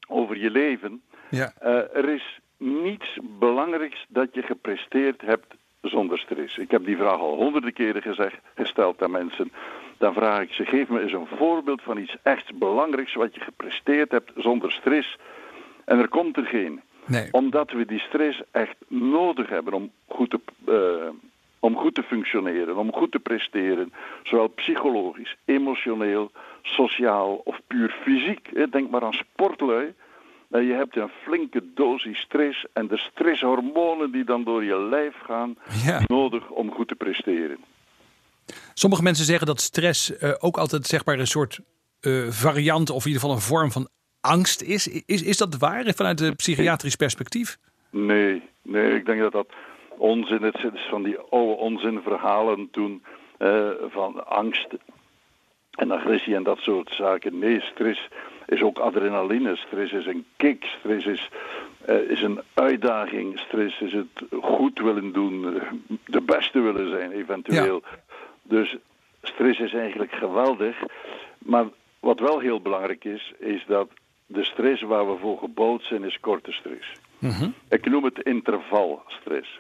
over 0.08 0.38
je 0.38 0.50
leven, 0.50 1.02
ja. 1.30 1.54
Uh, 1.64 1.96
er 1.96 2.10
is 2.10 2.40
niets 2.58 3.18
belangrijks 3.40 4.06
dat 4.10 4.28
je 4.32 4.42
gepresteerd 4.42 5.22
hebt 5.22 5.56
zonder 5.82 6.20
stress. 6.20 6.58
Ik 6.58 6.72
heb 6.72 6.86
die 6.86 6.98
vraag 6.98 7.20
al 7.20 7.36
honderden 7.36 7.74
keren 7.74 8.02
gezegd, 8.02 8.38
gesteld 8.56 9.04
aan 9.04 9.12
mensen. 9.12 9.52
Dan 9.98 10.14
vraag 10.14 10.42
ik 10.42 10.54
ze: 10.54 10.66
geef 10.66 10.88
me 10.88 11.02
eens 11.02 11.14
een 11.14 11.28
voorbeeld 11.38 11.82
van 11.82 11.98
iets 11.98 12.16
echt 12.24 12.58
belangrijks 12.58 13.14
wat 13.14 13.36
je 13.36 13.42
gepresteerd 13.42 14.12
hebt 14.12 14.32
zonder 14.36 14.72
stress. 14.72 15.18
En 15.86 16.00
er 16.00 16.08
komt 16.08 16.38
er 16.38 16.46
geen. 16.46 16.82
Nee. 17.06 17.28
Omdat 17.32 17.72
we 17.72 17.86
die 17.86 18.00
stress 18.00 18.42
echt 18.52 18.76
nodig 18.88 19.50
hebben 19.50 19.74
om 19.74 19.92
goed 20.08 20.30
te, 20.30 20.40
uh, 20.68 21.10
om 21.60 21.76
goed 21.78 21.96
te 21.96 22.04
functioneren, 22.04 22.78
om 22.78 22.94
goed 22.94 23.12
te 23.12 23.20
presteren. 23.20 23.94
Zowel 24.24 24.48
psychologisch, 24.48 25.36
emotioneel, 25.46 26.32
sociaal 26.62 27.42
of 27.44 27.60
puur 27.68 27.96
fysiek. 28.04 28.72
Denk 28.72 28.90
maar 28.90 29.04
aan 29.04 29.14
sportlui. 29.14 29.94
Je 30.50 30.74
hebt 30.74 30.96
een 30.96 31.10
flinke 31.24 31.64
dosis 31.74 32.20
stress 32.20 32.66
en 32.74 32.88
de 32.88 32.98
stresshormonen 32.98 34.12
die 34.12 34.24
dan 34.24 34.44
door 34.44 34.64
je 34.64 34.80
lijf 34.80 35.16
gaan, 35.24 35.58
nodig 36.08 36.50
om 36.50 36.72
goed 36.72 36.88
te 36.88 36.96
presteren. 36.96 37.58
Sommige 38.74 39.04
mensen 39.04 39.26
zeggen 39.26 39.48
dat 39.48 39.62
stress 39.62 40.12
uh, 40.12 40.34
ook 40.40 40.58
altijd 40.58 40.86
zeg 40.86 41.06
maar 41.06 41.20
een 41.20 41.28
soort 41.28 41.60
uh, 42.02 42.30
variant 42.30 42.90
of 42.90 43.06
in 43.06 43.12
ieder 43.12 43.22
geval 43.22 43.36
een 43.36 43.42
vorm 43.42 43.72
van 43.72 43.88
angst 44.26 44.62
is. 44.62 44.88
Is, 45.06 45.24
is 45.24 45.38
dat 45.38 45.58
waar 45.58 45.94
vanuit 45.96 46.22
een 46.22 46.36
psychiatrisch 46.36 46.96
perspectief? 46.96 47.58
Nee, 47.90 48.42
nee, 48.62 48.96
ik 48.96 49.06
denk 49.06 49.20
dat 49.20 49.32
dat 49.32 49.48
onzin 49.98 50.44
is. 50.44 50.62
Het 50.62 50.74
is 50.74 50.88
van 50.90 51.04
die 51.04 51.18
oude 51.18 51.56
onzinverhalen 51.56 52.68
toen 52.72 53.04
uh, 53.40 53.70
van 53.90 54.28
angst 54.28 54.68
en 55.72 55.92
agressie 55.92 56.36
en 56.36 56.44
dat 56.44 56.60
soort 56.60 56.94
zaken. 56.94 57.40
Nee, 57.40 57.62
stress 57.62 58.08
is 58.46 58.62
ook 58.62 58.78
adrenaline. 58.78 59.56
Stress 59.56 59.92
is 59.94 60.06
een 60.06 60.26
kick. 60.38 60.64
Stress 60.80 61.06
is, 61.06 61.30
uh, 61.90 62.10
is 62.10 62.22
een 62.22 62.42
uitdaging. 62.54 63.40
Stress 63.40 63.82
is 63.82 63.94
het 63.94 64.42
goed 64.42 64.80
willen 64.80 65.14
doen, 65.14 65.62
de 66.06 66.22
beste 66.22 66.60
willen 66.60 66.90
zijn 66.90 67.12
eventueel. 67.12 67.84
Dus 68.44 68.76
stress 69.22 69.60
is 69.60 69.74
eigenlijk 69.74 70.12
geweldig. 70.12 70.76
Maar 71.38 71.66
wat 72.00 72.20
wel 72.20 72.40
heel 72.40 72.62
belangrijk 72.62 73.06
is, 73.06 73.34
is 73.40 73.64
dat 73.68 73.90
de 74.36 74.44
stress 74.44 74.82
waar 74.82 75.08
we 75.08 75.18
voor 75.18 75.38
gebouwd 75.38 75.84
zijn, 75.84 76.04
is 76.04 76.20
korte 76.20 76.52
stress. 76.52 76.88
Mm 77.20 77.54
Ik 77.70 77.86
noem 77.86 78.04
het 78.04 78.20
intervalstress. 78.20 79.60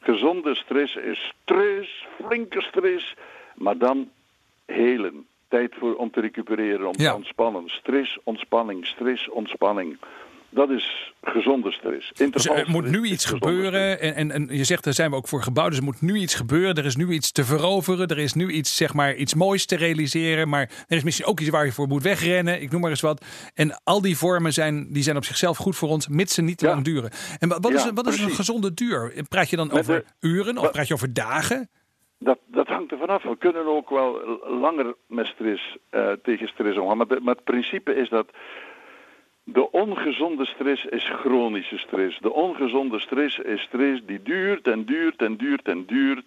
Gezonde 0.00 0.54
stress 0.54 0.96
is 0.96 1.32
stress, 1.42 2.06
flinke 2.24 2.60
stress, 2.62 3.14
maar 3.54 3.78
dan 3.78 4.10
helen. 4.66 5.26
Tijd 5.48 5.74
voor, 5.78 5.94
om 5.94 6.10
te 6.10 6.20
recupereren, 6.20 6.86
om 6.86 6.92
te 6.92 7.14
ontspannen. 7.14 7.68
Stress, 7.68 8.18
ontspanning, 8.24 8.86
stress, 8.86 9.30
ontspanning. 9.30 9.98
Dat 10.50 10.70
is 10.70 11.12
gezonde 11.22 11.72
stress. 11.72 12.12
Dus 12.30 12.46
er 12.46 12.70
moet 12.70 12.90
nu 12.90 13.04
iets 13.04 13.24
gebeuren. 13.24 14.00
En, 14.00 14.14
en, 14.14 14.30
en, 14.30 14.48
je 14.50 14.64
zegt, 14.64 14.84
daar 14.84 14.92
zijn 14.92 15.10
we 15.10 15.16
ook 15.16 15.28
voor 15.28 15.42
gebouwd. 15.42 15.68
Dus 15.68 15.78
er 15.78 15.84
moet 15.84 16.02
nu 16.02 16.16
iets 16.16 16.34
gebeuren. 16.34 16.74
Er 16.74 16.84
is 16.84 16.96
nu 16.96 17.10
iets 17.10 17.32
te 17.32 17.44
veroveren. 17.44 18.06
Er 18.06 18.18
is 18.18 18.34
nu 18.34 18.50
iets, 18.50 18.76
zeg 18.76 18.94
maar, 18.94 19.14
iets 19.14 19.34
moois 19.34 19.66
te 19.66 19.76
realiseren. 19.76 20.48
Maar 20.48 20.70
er 20.88 20.96
is 20.96 21.02
misschien 21.02 21.26
ook 21.26 21.40
iets 21.40 21.50
waar 21.50 21.64
je 21.64 21.72
voor 21.72 21.88
moet 21.88 22.02
wegrennen. 22.02 22.62
Ik 22.62 22.70
noem 22.70 22.80
maar 22.80 22.90
eens 22.90 23.00
wat. 23.00 23.24
En 23.54 23.80
al 23.84 24.00
die 24.00 24.16
vormen 24.16 24.52
zijn, 24.52 24.92
die 24.92 25.02
zijn 25.02 25.16
op 25.16 25.24
zichzelf 25.24 25.56
goed 25.56 25.76
voor 25.76 25.88
ons, 25.88 26.08
mits 26.08 26.34
ze 26.34 26.42
niet 26.42 26.58
te 26.58 26.66
lang 26.66 26.84
duren. 26.84 27.10
En 27.38 27.48
wat, 27.48 27.72
is, 27.72 27.90
wat 27.94 28.06
is 28.06 28.20
een 28.20 28.30
gezonde 28.30 28.74
duur? 28.74 29.12
Praat 29.28 29.50
je 29.50 29.56
dan 29.56 29.70
over 29.72 30.04
uren 30.20 30.58
of 30.58 30.70
praat 30.70 30.88
je 30.88 30.94
over 30.94 31.12
dagen? 31.12 31.68
Dat, 32.18 32.38
dat 32.46 32.66
hangt 32.66 32.92
er 32.92 32.98
vanaf. 32.98 33.22
We 33.22 33.36
kunnen 33.38 33.66
ook 33.66 33.90
wel 33.90 34.40
langer 34.60 34.94
met 35.06 35.26
stress, 35.26 35.76
uh, 35.90 36.12
tegen 36.22 36.48
stress 36.48 36.78
omgaan. 36.78 36.96
Maar, 36.96 37.06
maar 37.22 37.34
het 37.34 37.44
principe 37.44 37.94
is 37.94 38.08
dat 38.08 38.26
de 39.52 39.70
ongezonde 39.70 40.46
stress 40.46 40.84
is 40.84 41.08
chronische 41.08 41.78
stress. 41.78 42.18
De 42.18 42.32
ongezonde 42.32 43.00
stress 43.00 43.38
is 43.38 43.62
stress 43.62 44.00
die 44.06 44.22
duurt 44.22 44.66
en 44.66 44.84
duurt 44.84 45.22
en 45.22 45.36
duurt 45.36 45.68
en 45.68 45.84
duurt 45.86 46.26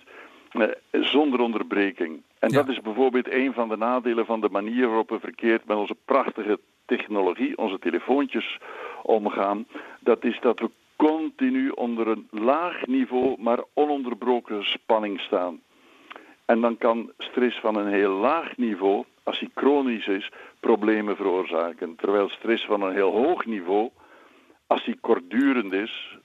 eh, 0.51 0.67
zonder 0.91 1.39
onderbreking. 1.39 2.21
En 2.39 2.49
dat 2.49 2.67
is 2.67 2.81
bijvoorbeeld 2.81 3.31
een 3.31 3.53
van 3.53 3.69
de 3.69 3.77
nadelen 3.77 4.25
van 4.25 4.41
de 4.41 4.49
manier 4.49 4.87
waarop 4.87 5.09
we 5.09 5.19
verkeerd 5.19 5.65
met 5.65 5.77
onze 5.77 5.95
prachtige 6.05 6.59
technologie, 6.85 7.57
onze 7.57 7.79
telefoontjes 7.79 8.57
omgaan. 9.01 9.65
Dat 9.99 10.23
is 10.23 10.39
dat 10.41 10.59
we 10.59 10.69
continu 10.95 11.69
onder 11.69 12.07
een 12.07 12.27
laag 12.31 12.85
niveau, 12.85 13.35
maar 13.41 13.63
ononderbroken 13.73 14.63
spanning 14.63 15.19
staan. 15.19 15.61
En 16.53 16.61
dan 16.61 16.77
kan 16.77 17.11
stress 17.17 17.59
van 17.59 17.75
een 17.75 17.93
heel 17.93 18.11
laag 18.11 18.57
niveau, 18.57 19.05
als 19.23 19.39
die 19.39 19.51
chronisch 19.55 20.07
is, 20.07 20.31
problemen 20.59 21.15
veroorzaken. 21.15 21.95
Terwijl 21.95 22.29
stress 22.29 22.65
van 22.65 22.81
een 22.81 22.93
heel 22.93 23.11
hoog 23.11 23.45
niveau, 23.45 23.89
als 24.67 24.85
die 24.85 24.97
kortdurend 25.01 25.73
is, 25.73 26.17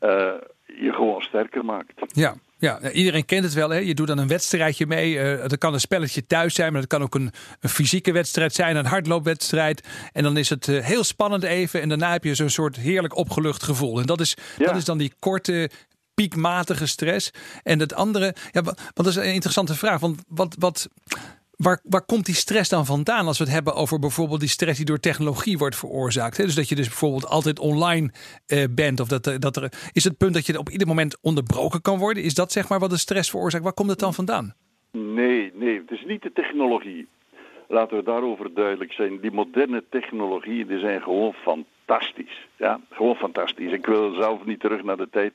uh, 0.00 0.32
je 0.66 0.92
gewoon 0.92 1.22
sterker 1.22 1.64
maakt. 1.64 1.92
Ja. 2.06 2.34
Ja, 2.60 2.90
iedereen 2.90 3.24
kent 3.24 3.44
het 3.44 3.54
wel. 3.54 3.70
Hè? 3.70 3.78
Je 3.78 3.94
doet 3.94 4.06
dan 4.06 4.18
een 4.18 4.28
wedstrijdje 4.28 4.86
mee. 4.86 5.12
Uh, 5.12 5.48
dat 5.48 5.58
kan 5.58 5.72
een 5.72 5.80
spelletje 5.80 6.26
thuis 6.26 6.54
zijn, 6.54 6.72
maar 6.72 6.80
dat 6.80 6.90
kan 6.90 7.02
ook 7.02 7.14
een, 7.14 7.30
een 7.60 7.68
fysieke 7.68 8.12
wedstrijd 8.12 8.54
zijn, 8.54 8.76
een 8.76 8.86
hardloopwedstrijd. 8.86 9.88
En 10.12 10.22
dan 10.22 10.36
is 10.36 10.48
het 10.48 10.66
uh, 10.66 10.84
heel 10.84 11.04
spannend 11.04 11.42
even. 11.42 11.80
En 11.80 11.88
daarna 11.88 12.12
heb 12.12 12.24
je 12.24 12.34
zo'n 12.34 12.48
soort 12.48 12.76
heerlijk 12.76 13.16
opgelucht 13.16 13.62
gevoel. 13.62 14.00
En 14.00 14.06
dat 14.06 14.20
is, 14.20 14.36
ja. 14.58 14.66
dat 14.66 14.76
is 14.76 14.84
dan 14.84 14.98
die 14.98 15.12
korte, 15.18 15.70
piekmatige 16.14 16.86
stress. 16.86 17.30
En 17.62 17.78
het 17.78 17.94
andere, 17.94 18.34
ja, 18.50 18.62
want 18.62 18.90
dat 18.94 19.06
is 19.06 19.16
een 19.16 19.34
interessante 19.34 19.74
vraag. 19.74 20.00
Want 20.00 20.22
wat, 20.28 20.56
wat, 20.58 20.88
Waar, 21.62 21.80
waar 21.84 22.04
komt 22.04 22.26
die 22.26 22.34
stress 22.34 22.70
dan 22.70 22.86
vandaan 22.86 23.26
als 23.26 23.38
we 23.38 23.44
het 23.44 23.52
hebben 23.52 23.74
over 23.74 23.98
bijvoorbeeld 23.98 24.40
die 24.40 24.48
stress 24.48 24.76
die 24.76 24.86
door 24.86 25.00
technologie 25.00 25.58
wordt 25.58 25.76
veroorzaakt? 25.76 26.36
Hè? 26.36 26.44
Dus 26.44 26.54
dat 26.54 26.68
je 26.68 26.74
dus 26.74 26.88
bijvoorbeeld 26.88 27.26
altijd 27.26 27.58
online 27.58 28.10
uh, 28.46 28.64
bent 28.70 29.00
of 29.00 29.08
dat, 29.08 29.40
dat 29.40 29.56
er 29.56 29.72
is 29.92 30.04
het 30.04 30.18
punt 30.18 30.34
dat 30.34 30.46
je 30.46 30.58
op 30.58 30.68
ieder 30.68 30.86
moment 30.86 31.18
onderbroken 31.22 31.82
kan 31.82 31.98
worden? 31.98 32.22
Is 32.22 32.34
dat 32.34 32.52
zeg 32.52 32.68
maar 32.68 32.78
wat 32.78 32.90
de 32.90 32.98
stress 32.98 33.30
veroorzaakt? 33.30 33.64
Waar 33.64 33.72
komt 33.72 33.90
het 33.90 33.98
dan 33.98 34.14
vandaan? 34.14 34.54
Nee, 34.92 35.52
nee, 35.54 35.76
het 35.78 35.90
is 35.90 36.04
niet 36.06 36.22
de 36.22 36.32
technologie. 36.32 37.08
Laten 37.68 37.96
we 37.96 38.02
daarover 38.02 38.54
duidelijk 38.54 38.92
zijn. 38.92 39.20
Die 39.20 39.32
moderne 39.32 39.84
technologieën 39.90 40.66
die 40.66 40.78
zijn 40.78 41.02
gewoon 41.02 41.32
fantastisch. 41.32 42.46
Ja, 42.56 42.80
gewoon 42.90 43.14
fantastisch. 43.14 43.72
Ik 43.72 43.86
wil 43.86 44.14
zelf 44.14 44.44
niet 44.44 44.60
terug 44.60 44.82
naar 44.82 44.96
de 44.96 45.08
tijd 45.10 45.32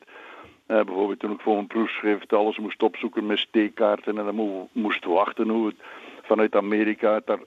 uh, 0.67 0.83
bijvoorbeeld 0.83 1.19
toen 1.19 1.31
ik 1.31 1.41
voor 1.41 1.57
een 1.57 1.67
proefschrift 1.67 2.33
alles 2.33 2.57
moest 2.57 2.83
opzoeken 2.83 3.25
met 3.25 3.39
steekkaarten 3.39 4.17
en 4.17 4.25
dan 4.25 4.67
moest 4.71 5.05
wachten 5.05 5.49
hoe 5.49 5.67
het 5.67 5.75
vanuit 6.21 6.55
Amerika 6.55 7.21
daar 7.25 7.39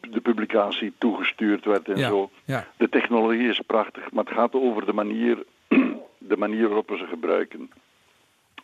de 0.00 0.20
publicatie 0.20 0.92
toegestuurd 0.98 1.64
werd 1.64 1.88
en 1.88 1.98
zo. 1.98 2.30
Ja. 2.44 2.66
De 2.76 2.88
technologie 2.88 3.48
is 3.48 3.60
prachtig, 3.60 4.12
maar 4.12 4.24
het 4.24 4.34
gaat 4.34 4.54
over 4.54 4.86
de 4.86 4.92
manier, 4.92 5.44
de 6.18 6.36
manier 6.36 6.66
waarop 6.66 6.88
we 6.88 6.96
ze 6.96 7.06
gebruiken. 7.06 7.70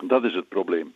Dat 0.00 0.24
is 0.24 0.34
het 0.34 0.48
probleem. 0.48 0.94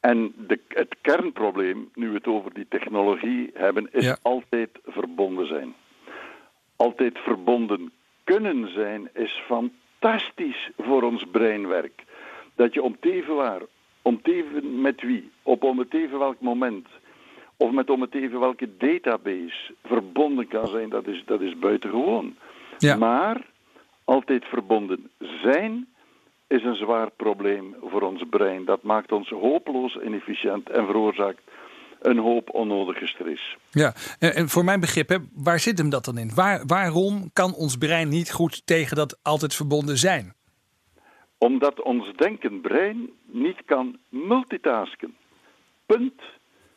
En 0.00 0.32
de, 0.36 0.60
het 0.68 0.96
kernprobleem, 1.00 1.90
nu 1.94 2.08
we 2.08 2.14
het 2.14 2.26
over 2.26 2.54
die 2.54 2.66
technologie 2.68 3.50
hebben, 3.54 3.88
is 3.92 4.16
altijd 4.22 4.70
verbonden 4.86 5.46
zijn. 5.46 5.74
Altijd 6.76 7.18
verbonden 7.18 7.92
kunnen 8.24 8.72
zijn 8.72 9.10
is 9.14 9.42
fantastisch 10.00 10.70
voor 10.78 11.02
ons 11.02 11.24
breinwerk. 11.30 12.04
Dat 12.54 12.74
je 12.74 12.82
om 12.82 12.96
teven 13.00 13.34
waar, 13.34 13.60
om 14.02 14.22
teven 14.22 14.80
met 14.80 15.02
wie, 15.02 15.30
op 15.42 15.62
om 15.62 15.78
het 15.78 15.94
even 15.94 16.18
welk 16.18 16.40
moment 16.40 16.86
of 17.56 17.70
met 17.70 17.90
om 17.90 18.00
het 18.00 18.14
even 18.14 18.40
welke 18.40 18.68
database 18.76 19.74
verbonden 19.84 20.48
kan 20.48 20.66
zijn, 20.66 20.88
dat 20.88 21.06
is, 21.06 21.22
dat 21.26 21.40
is 21.40 21.58
buitengewoon. 21.58 22.36
Ja. 22.78 22.96
Maar 22.96 23.46
altijd 24.04 24.44
verbonden 24.44 25.10
zijn 25.42 25.88
is 26.46 26.64
een 26.64 26.74
zwaar 26.74 27.10
probleem 27.10 27.74
voor 27.82 28.02
ons 28.02 28.22
brein. 28.30 28.64
Dat 28.64 28.82
maakt 28.82 29.12
ons 29.12 29.28
hopeloos 29.28 29.98
inefficiënt 30.04 30.70
en 30.70 30.86
veroorzaakt 30.86 31.42
een 32.00 32.18
hoop 32.18 32.50
onnodige 32.54 33.06
stress. 33.06 33.56
Ja, 33.70 33.92
en 34.18 34.48
voor 34.48 34.64
mijn 34.64 34.80
begrip, 34.80 35.08
hè, 35.08 35.16
waar 35.34 35.58
zit 35.58 35.78
hem 35.78 35.90
dat 35.90 36.04
dan 36.04 36.18
in? 36.18 36.34
Waar, 36.34 36.66
waarom 36.66 37.30
kan 37.32 37.54
ons 37.54 37.76
brein 37.76 38.08
niet 38.08 38.32
goed 38.32 38.66
tegen 38.66 38.96
dat 38.96 39.18
altijd 39.22 39.54
verbonden 39.54 39.96
zijn? 39.98 40.34
Omdat 41.38 41.82
ons 41.82 42.12
denkend 42.16 42.62
brein 42.62 43.10
niet 43.26 43.64
kan 43.64 43.98
multitasken. 44.08 45.16
Punt. 45.86 46.22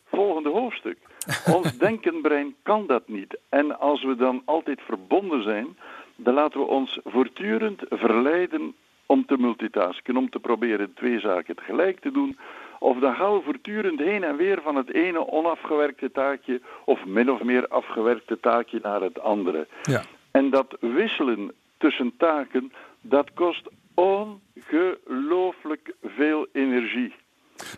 Volgende 0.05 0.49
hoofdstuk. 0.49 0.97
Ons 1.45 1.77
denkend 1.87 2.21
brein 2.21 2.55
kan 2.63 2.87
dat 2.87 3.07
niet. 3.07 3.37
En 3.49 3.79
als 3.79 4.03
we 4.03 4.15
dan 4.15 4.41
altijd 4.45 4.81
verbonden 4.81 5.43
zijn, 5.43 5.77
dan 6.15 6.33
laten 6.33 6.59
we 6.59 6.65
ons 6.65 6.99
voortdurend 7.03 7.81
verleiden 7.89 8.75
om 9.05 9.25
te 9.25 9.37
multitasken, 9.37 10.17
om 10.17 10.29
te 10.29 10.39
proberen 10.39 10.93
twee 10.93 11.19
zaken 11.19 11.55
tegelijk 11.55 11.99
te 11.99 12.11
doen. 12.11 12.37
Of 12.83 12.99
dan 12.99 13.15
gaan 13.15 13.33
we 13.33 13.41
voortdurend 13.43 13.99
heen 13.99 14.23
en 14.23 14.35
weer 14.35 14.59
van 14.63 14.75
het 14.75 14.93
ene 14.93 15.27
onafgewerkte 15.27 16.11
taakje 16.11 16.61
of 16.85 17.05
min 17.05 17.31
of 17.31 17.43
meer 17.43 17.67
afgewerkte 17.67 18.39
taakje 18.39 18.79
naar 18.81 19.01
het 19.01 19.19
andere. 19.19 19.67
Ja. 19.81 20.03
En 20.31 20.49
dat 20.49 20.77
wisselen 20.79 21.51
tussen 21.77 22.13
taken, 22.17 22.73
dat 23.01 23.33
kost 23.33 23.69
ongelooflijk 23.93 25.93
veel 26.01 26.47
energie. 26.53 27.13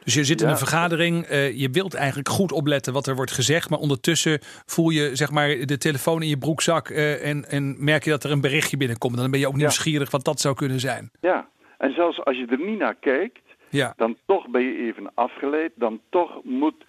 Dus 0.04 0.14
je 0.14 0.24
zit 0.24 0.42
in 0.42 0.48
een 0.48 0.58
vergadering, 0.58 1.30
uh, 1.30 1.60
je 1.60 1.70
wilt 1.70 1.94
eigenlijk 1.94 2.30
goed 2.30 2.52
opletten 2.52 2.94
wat 2.94 3.08
er 3.08 3.16
wordt 3.16 3.32
gezegd, 3.32 3.70
maar 3.70 3.80
ondertussen 3.80 4.40
voel 4.66 4.90
je 4.90 5.16
zeg 5.16 5.32
maar 5.32 5.48
de 5.48 5.78
telefoon 5.78 6.22
in 6.22 6.30
je 6.30 6.38
broekzak 6.38 6.90
uh, 6.90 7.30
en, 7.30 7.50
en 7.50 7.76
merk 7.80 8.04
je 8.04 8.10
dat 8.10 8.24
er 8.24 8.32
een 8.32 8.42
berichtje 8.42 8.78
binnenkomt. 8.78 9.18
Dan 9.18 9.32
ben 9.32 9.40
je 9.40 9.48
ook 9.48 9.56
nieuwsgierig 9.56 10.12
wat 10.12 10.24
dat 10.24 10.40
zou 10.40 10.56
kunnen 10.56 10.80
zijn. 10.80 11.12
Ja, 11.22 11.48
en 11.78 11.94
zelfs 11.94 12.24
als 12.24 12.38
je 12.38 12.46
er 12.46 12.66
niet 12.66 12.80
naar 12.80 12.96
kijkt, 13.00 13.40
ja. 13.70 13.94
dan 13.98 14.18
toch 14.26 14.48
ben 14.48 14.62
je 14.62 14.78
even 14.78 15.12
afgeleid, 15.14 15.72
dan 15.76 16.00
toch 16.10 16.44
moet 16.44 16.86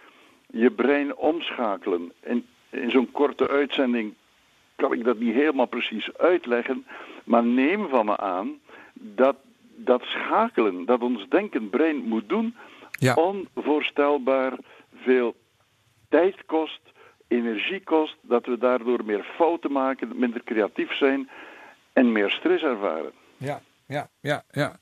je 0.46 0.70
brein 0.70 1.16
omschakelen. 1.16 2.12
En 2.20 2.46
in 2.70 2.90
zo'n 2.90 3.10
korte 3.10 3.48
uitzending 3.48 4.14
kan 4.76 4.92
ik 4.92 5.04
dat 5.04 5.18
niet 5.18 5.34
helemaal 5.34 5.66
precies 5.66 6.16
uitleggen, 6.16 6.86
maar 7.24 7.44
neem 7.44 7.88
van 7.88 8.06
me 8.06 8.16
aan 8.16 8.58
dat 8.92 9.36
dat 9.76 10.02
schakelen, 10.02 10.84
dat 10.84 11.00
ons 11.00 11.28
denkend 11.28 11.70
brein 11.70 11.96
moet 11.96 12.28
doen, 12.28 12.54
ja. 12.90 13.14
onvoorstelbaar 13.14 14.52
veel 14.94 15.36
tijd 16.08 16.44
kost, 16.46 16.80
energie 17.28 17.82
kost, 17.84 18.16
dat 18.20 18.46
we 18.46 18.58
daardoor 18.58 19.04
meer 19.04 19.24
fouten 19.36 19.72
maken, 19.72 20.18
minder 20.18 20.42
creatief 20.44 20.92
zijn 20.92 21.28
en 21.92 22.12
meer 22.12 22.30
stress 22.30 22.62
ervaren. 22.62 23.12
Ja, 23.36 23.60
ja, 23.86 24.08
ja, 24.20 24.42
ja. 24.50 24.76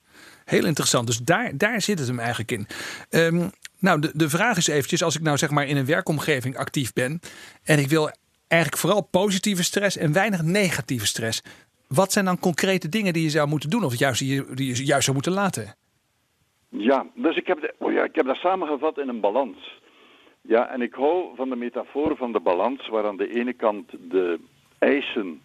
Heel 0.45 0.65
interessant. 0.67 1.07
Dus 1.07 1.19
daar, 1.19 1.57
daar 1.57 1.81
zit 1.81 1.99
het 1.99 2.09
hem 2.09 2.19
eigenlijk 2.19 2.53
in. 2.53 2.67
Um, 3.11 3.51
nou, 3.79 4.01
de, 4.01 4.11
de 4.15 4.29
vraag 4.29 4.57
is 4.57 4.67
eventjes, 4.67 5.03
als 5.03 5.17
ik 5.17 5.23
nou 5.23 5.37
zeg 5.37 5.51
maar 5.51 5.67
in 5.67 5.77
een 5.77 5.87
werkomgeving 5.87 6.57
actief 6.57 6.93
ben 6.93 7.21
en 7.65 7.79
ik 7.79 7.89
wil 7.89 8.11
eigenlijk 8.49 8.83
vooral 8.83 9.03
positieve 9.03 9.63
stress 9.63 9.97
en 9.97 10.13
weinig 10.13 10.43
negatieve 10.43 11.07
stress. 11.07 11.43
Wat 11.89 12.13
zijn 12.13 12.25
dan 12.25 12.39
concrete 12.39 12.89
dingen 12.89 13.13
die 13.13 13.23
je 13.23 13.31
zou 13.31 13.49
moeten 13.49 13.71
doen 13.71 13.85
of 13.85 13.99
juist, 13.99 14.19
die, 14.19 14.35
je, 14.35 14.55
die 14.55 14.77
je 14.77 14.85
juist 14.85 15.05
zou 15.05 15.17
moeten 15.17 15.33
laten? 15.33 15.75
Ja, 16.69 17.07
dus 17.15 17.37
ik 17.37 17.47
heb, 17.47 17.75
oh 17.79 17.93
ja, 17.93 18.05
ik 18.05 18.15
heb 18.15 18.27
dat 18.27 18.37
samengevat 18.37 18.99
in 18.99 19.09
een 19.09 19.21
balans. 19.21 19.81
Ja, 20.41 20.69
en 20.69 20.83
ik 20.83 20.95
hou 20.95 21.37
van 21.37 21.49
de 21.49 21.57
metafoor 21.57 22.17
van 22.17 22.33
de 22.33 22.41
balans, 22.41 22.89
waar 22.89 23.07
aan 23.07 23.17
de 23.17 23.35
ene 23.35 23.53
kant 23.53 23.91
de 23.91 24.41
eisen 24.79 25.41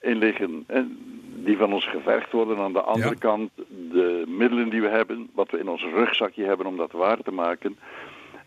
in 0.00 0.16
liggen, 0.16 0.66
die 1.44 1.56
van 1.56 1.72
ons 1.72 1.88
gevergd 1.88 2.32
worden. 2.32 2.58
Aan 2.58 2.72
de 2.72 2.80
andere 2.80 3.16
kant 3.18 3.50
de 3.92 4.24
middelen 4.26 4.68
die 4.68 4.80
we 4.80 4.88
hebben, 4.88 5.30
wat 5.34 5.50
we 5.50 5.58
in 5.58 5.68
ons 5.68 5.82
rugzakje 5.82 6.44
hebben 6.44 6.66
om 6.66 6.76
dat 6.76 6.92
waar 6.92 7.20
te 7.22 7.30
maken. 7.30 7.78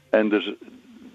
En 0.10 0.30
dus 0.30 0.54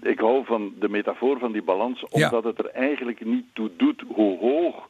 ik 0.01 0.19
hou 0.19 0.45
van 0.45 0.73
de 0.79 0.89
metafoor 0.89 1.39
van 1.39 1.51
die 1.51 1.63
balans, 1.63 2.05
omdat 2.09 2.43
het 2.43 2.59
er 2.59 2.69
eigenlijk 2.69 3.25
niet 3.25 3.45
toe 3.53 3.69
doet 3.77 4.03
hoe 4.07 4.39
hoog 4.39 4.87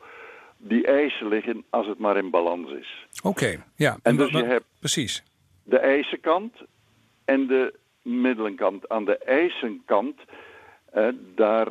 die 0.57 0.88
eisen 0.88 1.27
liggen 1.27 1.63
als 1.69 1.88
het 1.88 1.98
maar 1.98 2.17
in 2.17 2.29
balans 2.29 2.72
is. 2.72 3.05
Oké, 3.24 3.63
ja. 3.75 3.98
En 4.01 4.15
dus 4.15 4.31
je 4.31 4.43
hebt 4.43 4.65
precies. 4.79 5.24
de 5.63 5.79
eisenkant 5.79 6.53
en 7.25 7.48
de 7.48 7.74
middelenkant. 8.01 8.89
Aan 8.89 9.05
de 9.05 9.17
eisenkant, 9.17 10.20
eh, 10.92 11.07
daar, 11.35 11.68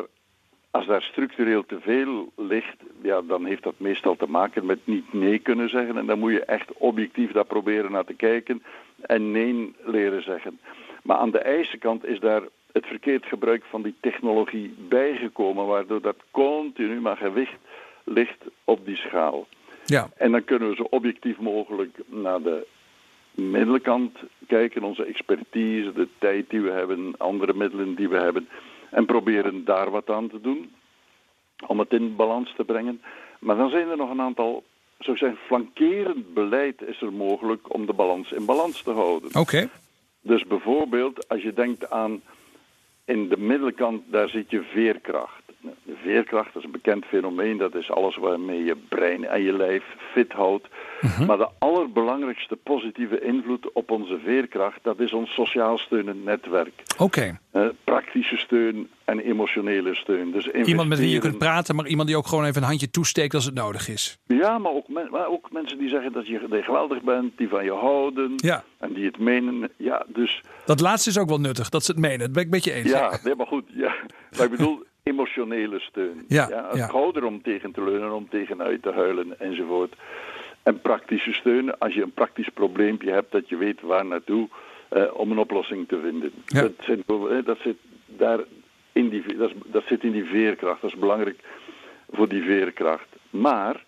als 0.77 0.87
daar 0.87 1.03
structureel 1.03 1.67
te 1.67 1.81
veel 1.81 2.33
ligt, 2.37 2.77
ja, 3.03 3.23
dan 3.23 3.45
heeft 3.45 3.63
dat 3.63 3.75
meestal 3.79 4.17
te 4.17 4.27
maken 4.27 4.67
met 4.67 4.79
niet 4.85 5.13
nee 5.13 5.39
kunnen 5.39 5.69
zeggen. 5.69 5.97
En 5.97 6.07
dan 6.07 6.19
moet 6.19 6.33
je 6.33 6.45
echt 6.45 6.73
objectief 6.73 7.33
daar 7.33 7.45
proberen 7.45 7.93
naar 7.93 8.05
te 8.05 8.15
kijken 8.15 8.63
en 9.01 9.31
nee 9.31 9.75
leren 9.85 10.23
zeggen. 10.23 10.59
Maar 11.03 11.17
aan 11.17 11.31
de 11.31 11.39
eisenkant 11.39 12.05
is 12.05 12.21
daar 12.21 12.43
het 12.73 12.87
verkeerd 12.87 13.27
gebruik 13.27 13.65
van 13.65 13.83
die 13.83 13.95
technologie 14.01 14.75
bijgekomen, 14.89 15.67
waardoor 15.67 16.01
dat 16.01 16.17
continu 16.31 17.01
maar 17.01 17.17
gewicht 17.17 17.59
ligt 18.05 18.45
op 18.65 18.87
die 18.87 18.97
schaal. 18.97 19.47
Ja. 19.85 20.09
En 20.17 20.33
dan 20.33 20.45
kunnen 20.45 20.69
we 20.69 20.75
zo 20.75 20.87
objectief 20.91 21.39
mogelijk 21.39 21.99
naar 22.07 22.43
de 22.43 22.67
middelkant 23.35 24.19
kijken, 24.47 24.83
onze 24.83 25.05
expertise, 25.05 25.93
de 25.93 26.09
tijd 26.19 26.51
die 26.51 26.61
we 26.61 26.71
hebben, 26.71 27.15
andere 27.17 27.55
middelen 27.55 27.95
die 27.95 28.09
we 28.09 28.17
hebben, 28.17 28.49
en 28.97 29.07
proberen 29.07 29.65
daar 29.65 29.91
wat 29.91 30.11
aan 30.11 30.29
te 30.29 30.41
doen 30.41 30.75
om 31.67 31.79
het 31.79 31.93
in 31.93 32.17
balans 32.17 32.53
te 32.57 32.65
brengen. 32.65 33.03
Maar 33.39 33.57
dan 33.57 33.71
zijn 33.71 33.89
er 33.89 33.97
nog 33.97 34.11
een 34.11 34.21
aantal, 34.21 34.65
zou 34.99 35.13
ik 35.13 35.23
zeggen, 35.23 35.39
flankerend 35.47 36.35
beleid 36.35 36.83
is 36.83 37.01
er 37.01 37.13
mogelijk 37.13 37.75
om 37.75 37.87
de 37.87 37.93
balans 37.93 38.33
in 38.33 38.45
balans 38.45 38.83
te 38.83 38.91
houden. 38.91 39.35
Oké. 39.35 39.69
Dus 40.21 40.45
bijvoorbeeld 40.45 41.29
als 41.29 41.43
je 41.43 41.53
denkt 41.53 41.91
aan 41.91 42.23
in 43.05 43.29
de 43.29 43.37
middelkant, 43.37 44.03
daar 44.07 44.29
zit 44.29 44.51
je 44.51 44.63
veerkracht. 44.63 45.43
De 45.61 45.97
veerkracht 46.03 46.57
is 46.57 46.65
een 46.65 46.71
bekend 46.71 47.05
fenomeen. 47.05 47.57
Dat 47.57 47.75
is 47.75 47.91
alles 47.91 48.17
waarmee 48.17 48.65
je 48.65 48.77
brein 48.89 49.25
en 49.25 49.43
je 49.43 49.53
lijf 49.53 49.85
fit 50.13 50.33
houdt. 50.33 50.69
Mhm. 51.01 51.27
Maar 51.27 51.39
de 51.39 51.49
allerbelangrijkste 51.59 52.57
positieve 52.57 53.21
invloed 53.21 53.73
op 53.73 53.91
onze 53.91 54.19
veerkracht, 54.25 54.79
dat 54.83 55.01
is 55.01 55.13
ons 55.13 55.35
sociaal 55.35 55.79
steunend 55.79 56.25
netwerk. 56.25 56.83
Oké. 56.99 57.39
Praktische 57.85 58.37
steun 58.37 58.89
en 59.05 59.19
emotionele 59.19 59.95
steun. 59.95 60.33
Dus 60.33 60.47
Iemand 60.49 60.89
met 60.89 60.99
wie 60.99 61.11
je 61.11 61.19
kunt 61.19 61.39
praten, 61.39 61.75
maar 61.77 61.87
iemand 61.87 62.09
die 62.09 62.17
ook 62.17 62.27
gewoon 62.27 62.45
even 62.45 62.63
een 62.63 62.69
handje 62.69 62.91
toesteekt 62.91 63.35
als 63.35 63.45
het 63.45 63.55
nodig 63.55 63.89
is. 63.89 64.19
Ja, 64.27 64.59
maar 64.59 64.73
ook, 64.73 64.89
maar 64.89 65.27
ook 65.27 65.53
mensen 65.53 65.79
die 65.79 65.89
zeggen 65.89 66.13
dat 66.13 66.27
je, 66.27 66.63
geweldig 66.63 67.03
bent, 67.03 67.39
die 67.39 67.49
van 67.49 67.65
je 67.65 67.73
houden 67.73 68.33
Ja. 68.37 68.65
en 68.79 68.93
die 68.93 69.05
het 69.05 69.19
menen. 69.19 69.71
Ja, 69.77 70.05
dus 70.07 70.43
Dat 70.65 70.81
laatste 70.81 71.11
is 71.11 71.19
ook 71.19 71.29
wel 71.29 71.41
nuttig, 71.41 71.69
dat 71.69 71.85
ze 71.85 71.91
het 71.91 72.01
menen. 72.01 72.19
Dat 72.19 72.33
ben 72.33 72.43
ik 72.43 72.51
met 72.51 72.65
je 72.65 72.73
eens. 72.73 72.91
Ja, 72.91 73.19
nee, 73.25 73.35
maar 73.35 73.47
goed. 73.47 73.65
Ja. 73.75 73.95
Maar 74.37 74.45
ik 74.45 74.51
bedoel 74.51 74.85
emotionele 75.03 75.81
steun. 75.81 76.25
Ja, 76.29 76.69
het 76.71 76.77
ja. 76.77 77.21
om 77.27 77.43
tegen 77.43 77.73
te 77.73 77.85
leunen, 77.85 78.13
om 78.13 78.29
tegenuit 78.29 78.83
te 78.83 78.93
huilen 78.93 79.41
enzovoort. 79.41 79.95
En 80.63 80.81
praktische 80.81 81.33
steun 81.33 81.79
als 81.79 81.95
je 81.95 82.03
een 82.03 82.13
praktisch 82.13 82.49
probleempje 82.49 83.11
hebt 83.11 83.33
dat 83.33 83.49
je 83.49 83.57
weet 83.57 83.81
waar 83.81 84.07
naartoe 84.07 84.49
eh, 84.49 84.57
om 85.13 85.31
een 85.31 85.39
oplossing 85.39 85.89
te 85.89 86.01
vinden. 86.01 86.33
Ja. 86.47 86.61
Dat, 86.61 86.73
zit, 86.81 87.03
eh, 87.07 87.45
dat 87.45 87.59
zit 87.59 87.77
daar 88.07 88.41
in 88.93 89.09
die, 89.09 89.25
dat, 89.67 89.83
zit 89.87 90.05
in 90.05 90.13
die 90.13 90.25
veerkracht. 90.25 90.81
Dat 90.81 90.91
is 90.91 90.99
belangrijk 90.99 91.41
voor 92.11 92.29
die 92.29 92.43
veerkracht. 92.43 93.09
Maar 93.31 93.85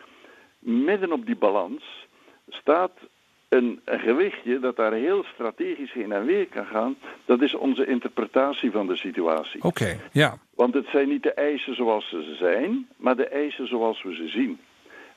midden 0.58 1.12
op 1.12 1.26
die 1.26 1.36
balans 1.36 2.06
staat 2.48 2.92
een, 3.48 3.80
een 3.84 4.00
gewichtje 4.00 4.58
dat 4.58 4.76
daar 4.76 4.92
heel 4.92 5.24
strategisch 5.34 5.92
heen 5.92 6.12
en 6.12 6.24
weer 6.24 6.46
kan 6.46 6.66
gaan. 6.66 6.96
Dat 7.24 7.42
is 7.42 7.54
onze 7.54 7.86
interpretatie 7.86 8.70
van 8.70 8.86
de 8.86 8.96
situatie. 8.96 9.62
Oké, 9.62 10.00
ja. 10.12 10.38
Want 10.54 10.74
het 10.74 10.86
zijn 10.86 11.08
niet 11.08 11.22
de 11.22 11.32
eisen 11.32 11.74
zoals 11.74 12.08
ze 12.08 12.34
zijn, 12.38 12.88
maar 12.96 13.16
de 13.16 13.26
eisen 13.26 13.68
zoals 13.68 14.02
we 14.02 14.14
ze 14.14 14.28
zien. 14.28 14.58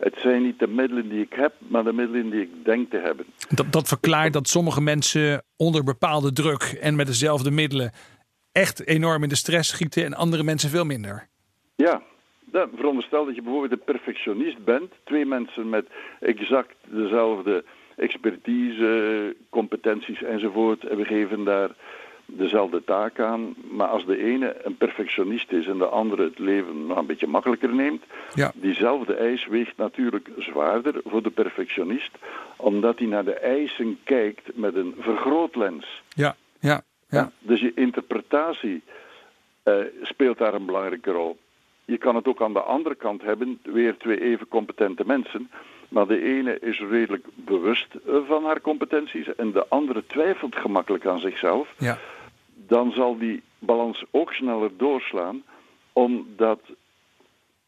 Het 0.02 0.16
zijn 0.18 0.44
niet 0.44 0.60
de 0.60 0.68
middelen 0.68 1.10
die 1.10 1.22
ik 1.22 1.34
heb, 1.34 1.54
maar 1.58 1.84
de 1.84 1.94
middelen 1.94 2.30
die 2.30 2.42
ik 2.42 2.66
denk 2.66 2.90
te 2.90 2.98
hebben. 2.98 3.26
Dat, 3.50 3.72
dat 3.72 3.88
verklaart 3.88 4.34
dat 4.34 4.48
sommige 4.48 4.82
mensen 4.82 5.44
onder 5.58 5.84
bepaalde 5.84 6.34
druk 6.34 6.78
en 6.82 6.96
met 6.96 7.08
dezelfde 7.08 7.52
middelen 7.52 7.92
echt 8.52 8.88
enorm 8.88 9.24
in 9.24 9.30
de 9.30 9.36
stress 9.36 9.70
schieten 9.70 10.06
en 10.06 10.14
andere 10.14 10.44
mensen 10.44 10.70
veel 10.70 10.86
minder. 10.86 11.28
Ja, 11.76 12.02
veronderstel 12.52 13.26
dat 13.26 13.36
je 13.36 13.42
bijvoorbeeld 13.42 13.72
een 13.72 13.94
perfectionist 13.94 14.64
bent. 14.64 14.92
Twee 15.04 15.26
mensen 15.26 15.70
met 15.70 15.86
exact 16.20 16.76
dezelfde 16.90 17.64
expertise, 17.96 19.36
competenties 19.50 20.24
enzovoort. 20.24 20.84
En 20.88 20.98
we 20.98 21.06
geven 21.06 21.44
daar 21.44 21.70
dezelfde 22.38 22.84
taak 22.84 23.20
aan. 23.20 23.54
Maar 23.72 23.88
als 23.88 24.06
de 24.06 24.24
ene 24.24 24.56
een 24.64 24.78
perfectionist 24.78 25.52
is 25.52 25.68
en 25.68 25.78
de 25.78 25.86
andere 25.86 26.24
het 26.24 26.40
leven 26.40 26.88
nog 26.88 26.98
een 26.98 27.06
beetje 27.06 27.28
makkelijker 27.28 27.76
neemt, 27.76 28.04
Ja. 28.34 28.52
diezelfde 28.56 29.14
eis 29.14 29.48
weegt 29.48 29.78
natuurlijk 29.78 30.30
zwaarder 30.38 31.02
voor 31.06 31.24
de 31.24 31.30
perfectionist, 31.30 32.12
omdat 32.56 32.98
hij 33.00 33.08
naar 33.08 33.26
de 33.26 33.34
eisen 33.40 34.00
kijkt 34.04 34.56
met 34.56 34.76
een 34.76 34.96
vergrootlens. 35.00 36.02
Ja, 36.16 36.36
ja, 36.60 36.82
ja. 37.10 37.32
Dus 37.40 37.60
je 37.60 37.72
interpretatie 37.76 38.82
eh, 39.64 39.74
speelt 40.02 40.38
daar 40.38 40.54
een 40.54 40.66
belangrijke 40.66 41.12
rol. 41.12 41.38
Je 41.86 41.98
kan 41.98 42.16
het 42.16 42.28
ook 42.28 42.42
aan 42.42 42.54
de 42.54 42.62
andere 42.62 42.96
kant 42.96 43.22
hebben, 43.22 43.60
weer 43.64 43.98
twee 43.98 44.22
even 44.22 44.48
competente 44.48 45.04
mensen. 45.06 45.50
Maar 45.90 46.08
de 46.08 46.24
ene 46.24 46.60
is 46.60 46.80
redelijk 46.90 47.26
bewust 47.36 47.88
eh, 48.08 48.16
van 48.28 48.46
haar 48.46 48.62
competenties 48.62 49.36
en 49.36 49.52
de 49.52 49.66
andere 49.68 50.04
twijfelt 50.08 50.56
gemakkelijk 50.56 51.06
aan 51.06 51.20
zichzelf. 51.20 51.74
ja. 51.78 51.98
Dan 52.68 52.92
zal 52.92 53.18
die 53.18 53.44
balans 53.60 54.04
ook 54.12 54.34
sneller 54.34 54.72
doorslaan, 54.78 55.44
omdat 55.94 56.60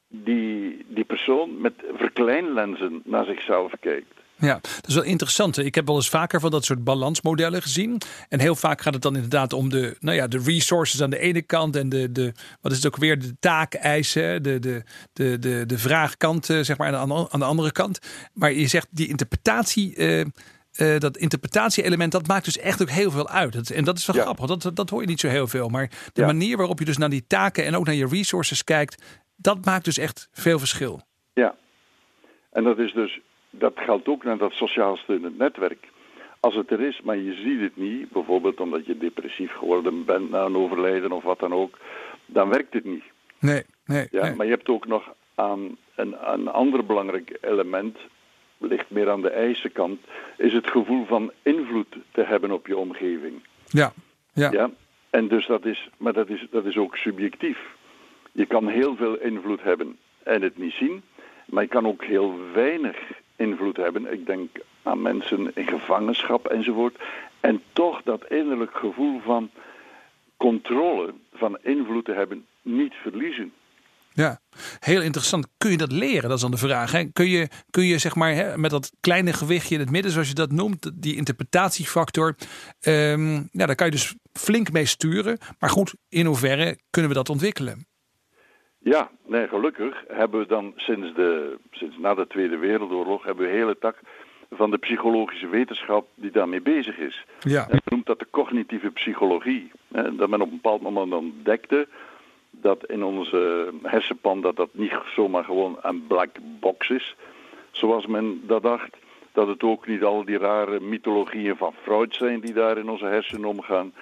die, 0.07 0.85
die 0.87 1.03
persoon 1.03 1.61
met 1.61 1.73
verkleinlenzen 1.93 3.01
naar 3.05 3.25
zichzelf 3.25 3.71
kijkt. 3.79 4.21
Ja, 4.37 4.53
dat 4.53 4.87
is 4.87 4.95
wel 4.95 5.03
interessant. 5.03 5.57
Ik 5.57 5.75
heb 5.75 5.87
wel 5.87 5.95
eens 5.95 6.09
vaker 6.09 6.39
van 6.39 6.51
dat 6.51 6.65
soort 6.65 6.83
balansmodellen 6.83 7.61
gezien. 7.61 8.01
En 8.29 8.39
heel 8.39 8.55
vaak 8.55 8.81
gaat 8.81 8.93
het 8.93 9.01
dan 9.01 9.15
inderdaad 9.15 9.53
om 9.53 9.69
de, 9.69 9.95
nou 9.99 10.17
ja, 10.17 10.27
de 10.27 10.41
resources 10.45 11.01
aan 11.01 11.09
de 11.09 11.19
ene 11.19 11.41
kant 11.41 11.75
en 11.75 11.89
de, 11.89 12.11
de 12.11 12.33
wat 12.61 12.71
is 12.71 12.77
het 12.77 12.87
ook 12.87 12.97
weer, 12.97 13.19
de 13.19 13.35
taakeisen, 13.39 14.43
de, 14.43 14.59
de, 14.59 14.83
de, 15.13 15.39
de, 15.39 15.65
de 15.65 15.77
vraagkant, 15.77 16.49
eh, 16.49 16.59
zeg 16.59 16.77
maar, 16.77 16.95
aan 16.95 17.09
de, 17.09 17.27
aan 17.29 17.39
de 17.39 17.45
andere 17.45 17.71
kant. 17.71 17.99
Maar 18.33 18.53
je 18.53 18.67
zegt 18.67 18.87
die 18.89 19.07
interpretatie. 19.07 19.95
Uh, 19.95 20.25
uh, 20.81 20.97
dat 20.99 21.17
interpretatie-element, 21.17 22.11
dat 22.11 22.27
maakt 22.27 22.45
dus 22.45 22.57
echt 22.57 22.81
ook 22.81 22.89
heel 22.89 23.11
veel 23.11 23.29
uit. 23.29 23.71
en 23.71 23.83
dat 23.83 23.97
is 23.97 24.05
wel 24.05 24.21
grappig, 24.21 24.45
dat, 24.45 24.75
dat 24.75 24.89
hoor 24.89 25.01
je 25.01 25.07
niet 25.07 25.19
zo 25.19 25.27
heel 25.27 25.47
veel. 25.47 25.69
Maar 25.69 25.89
de 26.13 26.25
manier 26.25 26.57
waarop 26.57 26.79
je 26.79 26.85
dus 26.85 26.97
naar 26.97 27.09
die 27.09 27.27
taken 27.27 27.65
en 27.65 27.75
ook 27.75 27.85
naar 27.85 27.95
je 27.95 28.07
resources 28.07 28.63
kijkt, 28.63 29.21
dat 29.35 29.65
maakt 29.65 29.85
dus 29.85 29.97
echt 29.97 30.29
veel 30.31 30.59
verschil. 30.59 31.01
Ja, 31.33 31.55
en 32.51 32.63
dat 32.63 32.79
is 32.79 32.93
dus 32.93 33.19
dat 33.49 33.73
geldt 33.75 34.07
ook 34.07 34.23
naar 34.23 34.37
dat 34.37 34.51
sociaal 34.51 34.97
steunend 34.97 35.37
netwerk. 35.37 35.87
Als 36.39 36.55
het 36.55 36.71
er 36.71 36.81
is, 36.81 37.01
maar 37.01 37.17
je 37.17 37.33
ziet 37.33 37.59
het 37.59 37.77
niet, 37.77 38.09
bijvoorbeeld 38.09 38.59
omdat 38.59 38.85
je 38.85 38.97
depressief 38.97 39.51
geworden 39.51 40.05
bent 40.05 40.29
na 40.29 40.45
een 40.45 40.55
overlijden 40.55 41.11
of 41.11 41.23
wat 41.23 41.39
dan 41.39 41.53
ook, 41.53 41.77
dan 42.25 42.49
werkt 42.49 42.73
het 42.73 42.83
niet. 42.83 43.03
Nee, 43.39 43.63
nee. 43.85 44.07
Ja, 44.11 44.33
Maar 44.35 44.45
je 44.45 44.51
hebt 44.51 44.69
ook 44.69 44.87
nog 44.87 45.13
aan 45.35 45.77
een, 45.95 46.15
een 46.33 46.47
ander 46.47 46.85
belangrijk 46.85 47.37
element, 47.41 47.97
ligt 48.63 48.89
meer 48.89 49.09
aan 49.09 49.21
de 49.21 49.29
eisenkant, 49.29 49.99
is 50.37 50.53
het 50.53 50.69
gevoel 50.69 51.05
van 51.05 51.31
invloed 51.41 51.95
te 52.11 52.21
hebben 52.23 52.51
op 52.51 52.67
je 52.67 52.77
omgeving. 52.77 53.43
Ja, 53.65 53.93
ja. 54.33 54.51
ja? 54.51 54.69
En 55.09 55.27
dus 55.27 55.45
dat 55.45 55.65
is, 55.65 55.89
maar 55.97 56.13
dat 56.13 56.29
is, 56.29 56.47
dat 56.51 56.65
is 56.65 56.77
ook 56.77 56.97
subjectief. 56.97 57.57
Je 58.31 58.45
kan 58.45 58.67
heel 58.67 58.95
veel 58.95 59.17
invloed 59.17 59.63
hebben 59.63 59.97
en 60.23 60.41
het 60.41 60.57
niet 60.57 60.73
zien, 60.73 61.01
maar 61.45 61.63
je 61.63 61.69
kan 61.69 61.87
ook 61.87 62.03
heel 62.03 62.35
weinig 62.53 62.97
invloed 63.35 63.77
hebben. 63.77 64.13
Ik 64.13 64.25
denk 64.25 64.49
aan 64.83 65.01
mensen 65.01 65.51
in 65.53 65.67
gevangenschap 65.67 66.47
enzovoort. 66.47 66.97
En 67.39 67.61
toch 67.73 68.01
dat 68.03 68.25
innerlijk 68.29 68.77
gevoel 68.77 69.19
van 69.19 69.49
controle, 70.37 71.13
van 71.33 71.57
invloed 71.61 72.05
te 72.05 72.11
hebben, 72.11 72.45
niet 72.61 72.93
verliezen. 72.93 73.53
Ja, 74.13 74.39
heel 74.79 75.01
interessant. 75.01 75.47
Kun 75.57 75.71
je 75.71 75.77
dat 75.77 75.91
leren? 75.91 76.29
Dat 76.29 76.37
is 76.37 76.41
dan 76.41 76.51
de 76.51 76.57
vraag. 76.57 76.91
Hè? 76.91 77.03
Kun, 77.03 77.27
je, 77.27 77.47
kun 77.69 77.85
je 77.85 77.97
zeg 77.97 78.15
maar 78.15 78.33
hè, 78.33 78.57
met 78.57 78.71
dat 78.71 78.91
kleine 78.99 79.33
gewichtje 79.33 79.75
in 79.75 79.81
het 79.81 79.91
midden, 79.91 80.11
zoals 80.11 80.27
je 80.27 80.33
dat 80.33 80.51
noemt, 80.51 80.91
die 81.01 81.15
interpretatiefactor, 81.15 82.35
um, 82.87 83.49
ja, 83.51 83.65
daar 83.65 83.75
kan 83.75 83.85
je 83.85 83.91
dus 83.91 84.15
flink 84.33 84.71
mee 84.71 84.85
sturen. 84.85 85.37
Maar 85.59 85.69
goed, 85.69 85.95
in 86.09 86.25
hoeverre 86.25 86.77
kunnen 86.89 87.11
we 87.11 87.17
dat 87.17 87.29
ontwikkelen? 87.29 87.87
Ja, 88.79 89.11
nee, 89.27 89.47
gelukkig 89.47 90.03
hebben 90.07 90.39
we 90.39 90.47
dan 90.47 90.73
sinds, 90.75 91.15
de, 91.15 91.57
sinds 91.71 91.97
na 91.97 92.13
de 92.13 92.27
Tweede 92.27 92.57
Wereldoorlog 92.57 93.23
hebben 93.23 93.45
we 93.45 93.51
een 93.51 93.57
hele 93.57 93.77
tak 93.77 93.99
van 94.51 94.71
de 94.71 94.77
psychologische 94.77 95.47
wetenschap 95.47 96.07
die 96.15 96.31
daarmee 96.31 96.61
bezig 96.61 96.97
is. 96.97 97.25
Ja. 97.39 97.61
En 97.61 97.69
men 97.69 97.81
noemt 97.85 98.05
dat 98.05 98.19
de 98.19 98.27
cognitieve 98.31 98.89
psychologie. 98.91 99.71
Dat 99.91 100.29
men 100.29 100.41
op 100.41 100.47
een 100.47 100.59
bepaald 100.61 100.81
moment 100.81 101.13
ontdekte 101.13 101.87
dat 102.63 102.85
in 102.85 103.03
onze 103.03 103.71
hersenpan 103.83 104.41
dat 104.41 104.55
dat 104.55 104.69
niet 104.71 104.97
zomaar 105.15 105.43
gewoon 105.43 105.77
een 105.81 106.07
black 106.07 106.29
box 106.59 106.89
is, 106.89 107.15
zoals 107.71 108.05
men 108.05 108.41
dat 108.47 108.61
dacht. 108.61 108.97
Dat 109.31 109.47
het 109.47 109.63
ook 109.63 109.87
niet 109.87 110.03
al 110.03 110.25
die 110.25 110.37
rare 110.37 110.79
mythologieën 110.79 111.55
van 111.55 111.73
Freud 111.81 112.15
zijn 112.15 112.39
die 112.39 112.53
daar 112.53 112.77
in 112.77 112.89
onze 112.89 113.05
hersenen 113.05 113.49
omgaan. 113.49 113.93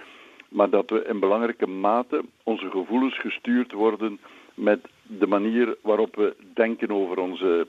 Maar 0.50 0.70
dat 0.70 0.90
we 0.90 1.06
in 1.08 1.20
belangrijke 1.20 1.68
mate 1.68 2.24
onze 2.44 2.70
gevoelens 2.70 3.20
gestuurd 3.20 3.72
worden 3.72 4.20
met 4.54 4.80
de 5.02 5.28
manier 5.28 5.78
waarop 5.82 6.16
we 6.16 6.36
denken 6.54 6.92
over 6.92 7.18
onze 7.20 7.68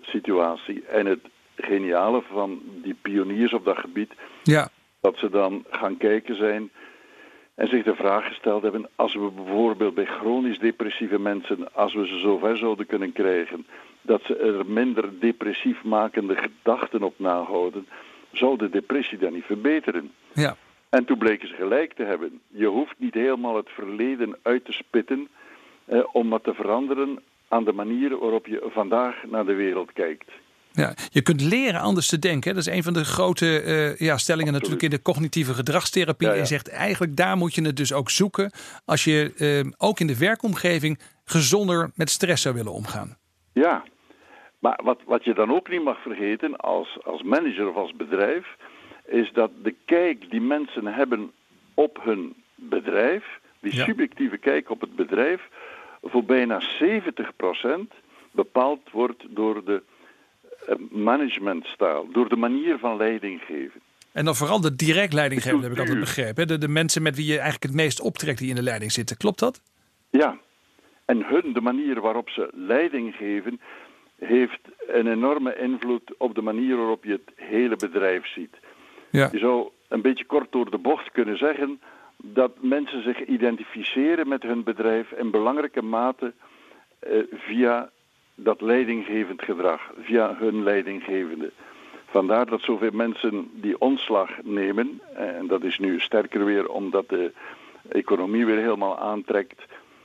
situatie. 0.00 0.82
En 0.86 1.06
het 1.06 1.20
geniale 1.56 2.22
van 2.22 2.62
die 2.82 2.96
pioniers 3.02 3.52
op 3.52 3.64
dat 3.64 3.78
gebied, 3.78 4.12
ja. 4.42 4.68
dat 5.00 5.18
ze 5.18 5.30
dan 5.30 5.64
gaan 5.70 5.96
kijken 5.96 6.36
zijn 6.36 6.70
en 7.56 7.68
zich 7.68 7.84
de 7.84 7.94
vraag 7.94 8.26
gesteld 8.26 8.62
hebben: 8.62 8.88
als 8.94 9.14
we 9.14 9.30
bijvoorbeeld 9.30 9.94
bij 9.94 10.06
chronisch 10.06 10.58
depressieve 10.58 11.18
mensen, 11.18 11.74
als 11.74 11.94
we 11.94 12.06
ze 12.06 12.18
zover 12.18 12.56
zouden 12.56 12.86
kunnen 12.86 13.12
krijgen 13.12 13.66
dat 14.02 14.22
ze 14.24 14.36
er 14.36 14.66
minder 14.66 15.20
depressief 15.20 15.84
makende 15.84 16.36
gedachten 16.36 17.02
op 17.02 17.18
nahouden, 17.18 17.86
zou 18.32 18.56
de 18.56 18.68
depressie 18.68 19.18
dan 19.18 19.32
niet 19.32 19.44
verbeteren. 19.44 20.12
Ja. 20.32 20.56
En 20.88 21.04
toen 21.04 21.18
bleken 21.18 21.48
ze 21.48 21.54
gelijk 21.54 21.92
te 21.92 22.02
hebben. 22.02 22.40
Je 22.48 22.66
hoeft 22.66 22.94
niet 22.96 23.14
helemaal 23.14 23.56
het 23.56 23.70
verleden 23.70 24.36
uit 24.42 24.64
te 24.64 24.72
spitten 24.72 25.28
eh, 25.84 26.00
om 26.12 26.28
wat 26.28 26.44
te 26.44 26.54
veranderen 26.54 27.18
aan 27.48 27.64
de 27.64 27.72
manier 27.72 28.18
waarop 28.18 28.46
je 28.46 28.66
vandaag 28.72 29.24
naar 29.26 29.46
de 29.46 29.54
wereld 29.54 29.92
kijkt. 29.92 30.30
Ja, 30.76 30.94
je 31.10 31.22
kunt 31.22 31.40
leren 31.40 31.80
anders 31.80 32.08
te 32.08 32.18
denken. 32.18 32.54
Dat 32.54 32.66
is 32.66 32.72
een 32.72 32.82
van 32.82 32.92
de 32.92 33.04
grote 33.04 33.62
uh, 33.64 33.98
ja, 33.98 34.16
stellingen 34.16 34.52
natuurlijk 34.52 34.82
in 34.82 34.90
de 34.90 35.02
cognitieve 35.02 35.54
gedragstherapie. 35.54 36.28
Je 36.28 36.44
zegt 36.44 36.68
eigenlijk 36.68 37.16
daar 37.16 37.36
moet 37.36 37.54
je 37.54 37.62
het 37.62 37.76
dus 37.76 37.92
ook 37.92 38.10
zoeken 38.10 38.50
als 38.84 39.04
je 39.04 39.32
uh, 39.64 39.72
ook 39.78 40.00
in 40.00 40.06
de 40.06 40.18
werkomgeving 40.18 41.00
gezonder 41.24 41.90
met 41.94 42.10
stress 42.10 42.42
zou 42.42 42.54
willen 42.54 42.72
omgaan. 42.72 43.16
Ja, 43.52 43.84
maar 44.58 44.80
wat, 44.82 45.00
wat 45.06 45.24
je 45.24 45.34
dan 45.34 45.54
ook 45.54 45.68
niet 45.68 45.84
mag 45.84 46.02
vergeten 46.02 46.56
als, 46.56 46.98
als 47.04 47.22
manager 47.22 47.68
of 47.68 47.76
als 47.76 47.92
bedrijf, 47.96 48.46
is 49.06 49.32
dat 49.32 49.50
de 49.62 49.74
kijk 49.84 50.30
die 50.30 50.40
mensen 50.40 50.86
hebben 50.86 51.32
op 51.74 51.98
hun 52.02 52.34
bedrijf, 52.54 53.24
die 53.60 53.72
subjectieve 53.72 54.36
kijk 54.36 54.70
op 54.70 54.80
het 54.80 54.96
bedrijf, 54.96 55.48
voor 56.02 56.24
bijna 56.24 56.62
70% 56.62 56.86
bepaald 58.30 58.90
wordt 58.90 59.24
door 59.28 59.64
de 59.64 59.82
eh, 60.66 60.74
managementstijl, 60.90 62.08
door 62.12 62.28
de 62.28 62.36
manier 62.36 62.78
van 62.78 62.96
leiding 62.96 63.40
geven. 63.40 63.80
En 64.12 64.24
dan 64.24 64.34
vooral 64.34 64.60
de 64.60 64.76
direct 64.76 65.12
leidinggeven, 65.12 65.62
heb 65.62 65.72
ik 65.72 65.78
altijd 65.78 66.00
begrepen. 66.00 66.46
De, 66.46 66.58
de 66.58 66.68
mensen 66.68 67.02
met 67.02 67.16
wie 67.16 67.26
je 67.26 67.32
eigenlijk 67.32 67.62
het 67.62 67.74
meest 67.74 68.00
optrekt 68.00 68.38
die 68.38 68.48
in 68.48 68.54
de 68.54 68.62
leiding 68.62 68.92
zitten. 68.92 69.16
Klopt 69.16 69.38
dat? 69.38 69.62
Ja. 70.10 70.38
En 71.04 71.26
hun, 71.26 71.52
de 71.52 71.60
manier 71.60 72.00
waarop 72.00 72.28
ze 72.28 72.50
leiding 72.54 73.14
geven, 73.14 73.60
heeft 74.18 74.60
een 74.86 75.06
enorme 75.06 75.56
invloed 75.56 76.14
op 76.18 76.34
de 76.34 76.42
manier 76.42 76.76
waarop 76.76 77.04
je 77.04 77.12
het 77.12 77.32
hele 77.34 77.76
bedrijf 77.76 78.26
ziet. 78.26 78.56
Ja. 79.10 79.28
Je 79.32 79.38
zou 79.38 79.68
een 79.88 80.02
beetje 80.02 80.24
kort 80.24 80.52
door 80.52 80.70
de 80.70 80.78
bocht 80.78 81.10
kunnen 81.12 81.38
zeggen 81.38 81.80
dat 82.22 82.52
mensen 82.60 83.02
zich 83.02 83.24
identificeren 83.24 84.28
met 84.28 84.42
hun 84.42 84.64
bedrijf 84.64 85.10
in 85.10 85.30
belangrijke 85.30 85.82
mate 85.82 86.32
eh, 86.98 87.18
via 87.32 87.90
dat 88.36 88.60
leidinggevend 88.60 89.42
gedrag, 89.42 89.80
via 90.00 90.34
hun 90.38 90.62
leidinggevende. 90.62 91.52
Vandaar 92.06 92.46
dat 92.46 92.60
zoveel 92.60 92.90
mensen 92.92 93.50
die 93.52 93.80
ontslag 93.80 94.30
nemen, 94.42 95.00
en 95.14 95.46
dat 95.46 95.62
is 95.62 95.78
nu 95.78 96.00
sterker 96.00 96.44
weer 96.44 96.68
omdat 96.68 97.08
de 97.08 97.32
economie 97.88 98.46
weer 98.46 98.58
helemaal 98.58 98.98
aantrekt, 98.98 99.62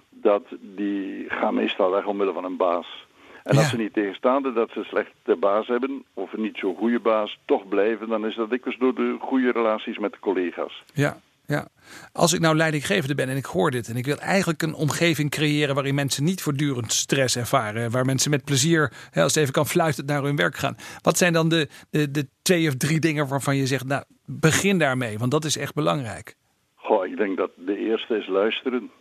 dat 0.10 0.44
die 0.60 1.26
gaan 1.30 1.54
meestal 1.54 1.91
weg 1.91 2.06
omwille 2.06 2.34
van 2.34 2.44
een 2.44 2.58
baas. 2.58 3.08
En 3.44 3.58
als 3.58 3.70
ze 3.70 3.78
niet 3.78 3.94
tegenstaande 3.94 4.54
dat 4.54 4.70
ze 4.72 4.84
slechte 4.84 5.36
baas 5.36 5.67
hebben, 5.67 6.04
of 6.13 6.34
een 6.34 6.41
niet 6.41 6.58
zo 6.58 6.74
goede 6.74 7.00
baas, 7.00 7.39
toch 7.46 7.67
blijven, 7.67 8.08
dan 8.08 8.26
is 8.26 8.36
dat 8.36 8.50
dikwijls 8.50 8.80
door 8.80 8.96
de 8.96 9.17
goede 9.20 9.52
relaties 9.52 9.98
met 9.98 10.12
de 10.12 10.20
collega's. 10.20 10.84
Ja, 10.94 11.20
ja. 11.46 11.68
Als 12.12 12.34
ik 12.34 12.40
nou 12.40 12.56
leidinggevende 12.56 13.16
ben 13.16 13.30
en 13.30 13.38
ik 13.38 13.46
hoor 13.46 13.72
dit 13.72 13.88
en 13.88 13.96
ik 13.96 14.06
wil 14.06 14.18
eigenlijk 14.18 14.62
een 14.62 14.74
omgeving 14.74 15.30
creëren 15.30 15.76
waarin 15.76 15.96
mensen 15.96 16.24
niet 16.24 16.42
voortdurend 16.42 16.92
stress 16.92 17.38
ervaren, 17.38 17.92
waar 17.92 18.06
mensen 18.06 18.32
met 18.32 18.46
plezier, 18.46 18.94
als 19.14 19.34
het 19.34 19.36
even 19.36 19.54
kan 19.54 19.68
fluiten, 19.68 20.06
naar 20.06 20.24
hun 20.24 20.36
werk 20.36 20.56
gaan. 20.56 20.76
Wat 21.02 21.18
zijn 21.18 21.34
dan 21.34 21.50
de, 21.50 21.68
de, 21.90 22.12
de 22.12 22.28
twee 22.42 22.68
of 22.68 22.76
drie 22.76 23.00
dingen 23.00 23.28
waarvan 23.28 23.56
je 23.56 23.66
zegt, 23.66 23.88
nou 23.88 24.04
begin 24.26 24.78
daarmee, 24.78 25.18
want 25.18 25.32
dat 25.32 25.46
is 25.46 25.58
echt 25.58 25.74
belangrijk. 25.74 26.36
Goh, 26.76 27.06
ik 27.06 27.18
denk 27.18 27.38
dat 27.38 27.52
de 27.56 27.78
eerste 27.78 28.18
is 28.18 28.28
luisteren. 28.28 28.92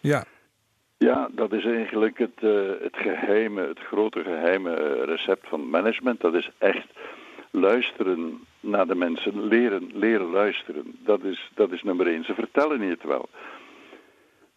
Ja. 0.00 0.24
Ja, 0.98 1.28
dat 1.32 1.52
is 1.52 1.64
eigenlijk 1.64 2.18
het, 2.18 2.40
uh, 2.40 2.70
het 2.80 2.96
geheime, 2.96 3.66
het 3.66 3.78
grote 3.78 4.22
geheime 4.22 5.04
recept 5.04 5.48
van 5.48 5.70
management. 5.70 6.20
Dat 6.20 6.34
is 6.34 6.50
echt 6.58 6.86
luisteren 7.50 8.46
naar 8.60 8.86
de 8.86 8.94
mensen, 8.94 9.46
leren, 9.46 9.90
leren 9.94 10.30
luisteren. 10.30 10.98
Dat 11.04 11.24
is, 11.24 11.50
dat 11.54 11.72
is 11.72 11.82
nummer 11.82 12.06
één. 12.06 12.24
Ze 12.24 12.34
vertellen 12.34 12.82
je 12.82 12.90
het 12.90 13.02
wel. 13.02 13.28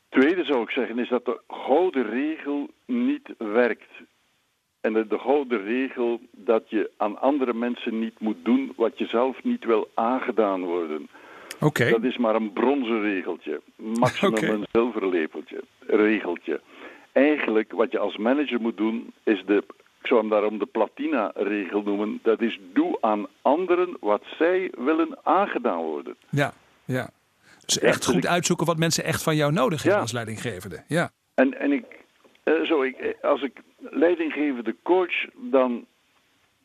Tweede 0.09 0.43
zou 0.43 0.61
ik 0.61 0.69
zeggen 0.69 0.99
is 0.99 1.09
dat 1.09 1.25
de 1.25 1.39
gouden 1.47 2.09
regel 2.09 2.69
niet 2.85 3.33
werkt. 3.37 3.91
En 4.81 4.93
de, 4.93 5.07
de 5.07 5.19
gouden 5.19 5.63
regel 5.63 6.19
dat 6.31 6.69
je 6.69 6.91
aan 6.97 7.19
andere 7.19 7.53
mensen 7.53 7.99
niet 7.99 8.19
moet 8.19 8.45
doen 8.45 8.73
wat 8.75 8.97
je 8.97 9.05
zelf 9.05 9.43
niet 9.43 9.65
wil 9.65 9.89
aangedaan 9.93 10.63
worden. 10.63 11.09
Oké. 11.59 11.89
Dat 11.89 12.03
is 12.03 12.17
maar 12.17 12.35
een 12.35 12.53
bronzen 12.53 13.01
regeltje. 13.01 13.61
Maximum 13.75 14.43
een 14.43 14.65
zilverlepeltje. 14.71 15.63
Regeltje. 15.79 16.61
Eigenlijk 17.11 17.71
wat 17.71 17.91
je 17.91 17.99
als 17.99 18.17
manager 18.17 18.61
moet 18.61 18.77
doen 18.77 19.13
is 19.23 19.43
de 19.45 19.63
ik 20.03 20.09
zou 20.09 20.19
hem 20.19 20.29
daarom 20.29 20.57
de 20.59 20.65
platina-regel 20.65 21.81
noemen. 21.81 22.19
Dat 22.23 22.41
is 22.41 22.59
doe 22.73 22.97
aan 23.01 23.27
anderen 23.41 23.97
wat 23.99 24.23
zij 24.37 24.71
willen 24.77 25.17
aangedaan 25.23 25.81
worden. 25.83 26.15
Ja, 26.29 26.53
ja. 26.85 27.09
Dus 27.65 27.79
echt 27.79 27.97
dus 28.05 28.05
goed 28.05 28.23
ik- 28.23 28.29
uitzoeken 28.29 28.65
wat 28.65 28.77
mensen 28.77 29.03
echt 29.03 29.23
van 29.23 29.35
jou 29.35 29.51
nodig 29.51 29.77
hebben 29.77 29.95
Ja. 29.95 30.01
als 30.01 30.11
leidinggevende. 30.11 30.83
Ja. 30.87 31.11
En, 31.35 31.59
en 31.59 31.71
ik, 31.71 31.85
eh, 32.43 32.53
zo, 32.63 32.81
ik, 32.81 32.95
eh, 32.97 33.29
als 33.29 33.41
ik 33.41 33.61
leidinggevende 33.79 34.75
coach, 34.83 35.25
dan 35.35 35.85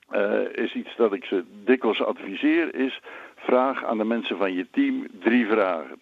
eh, 0.09 0.41
is 0.55 0.75
iets 0.75 0.97
dat 0.97 1.13
ik 1.13 1.25
ze 1.25 1.45
dikwijls 1.65 2.03
adviseer, 2.03 2.75
is 2.75 3.01
vraag 3.37 3.85
aan 3.85 3.99
de 3.99 4.05
mensen 4.05 4.37
van 4.39 4.53
je 4.55 4.67
team 4.71 5.07
drie 5.21 5.47
vragen. 5.47 5.99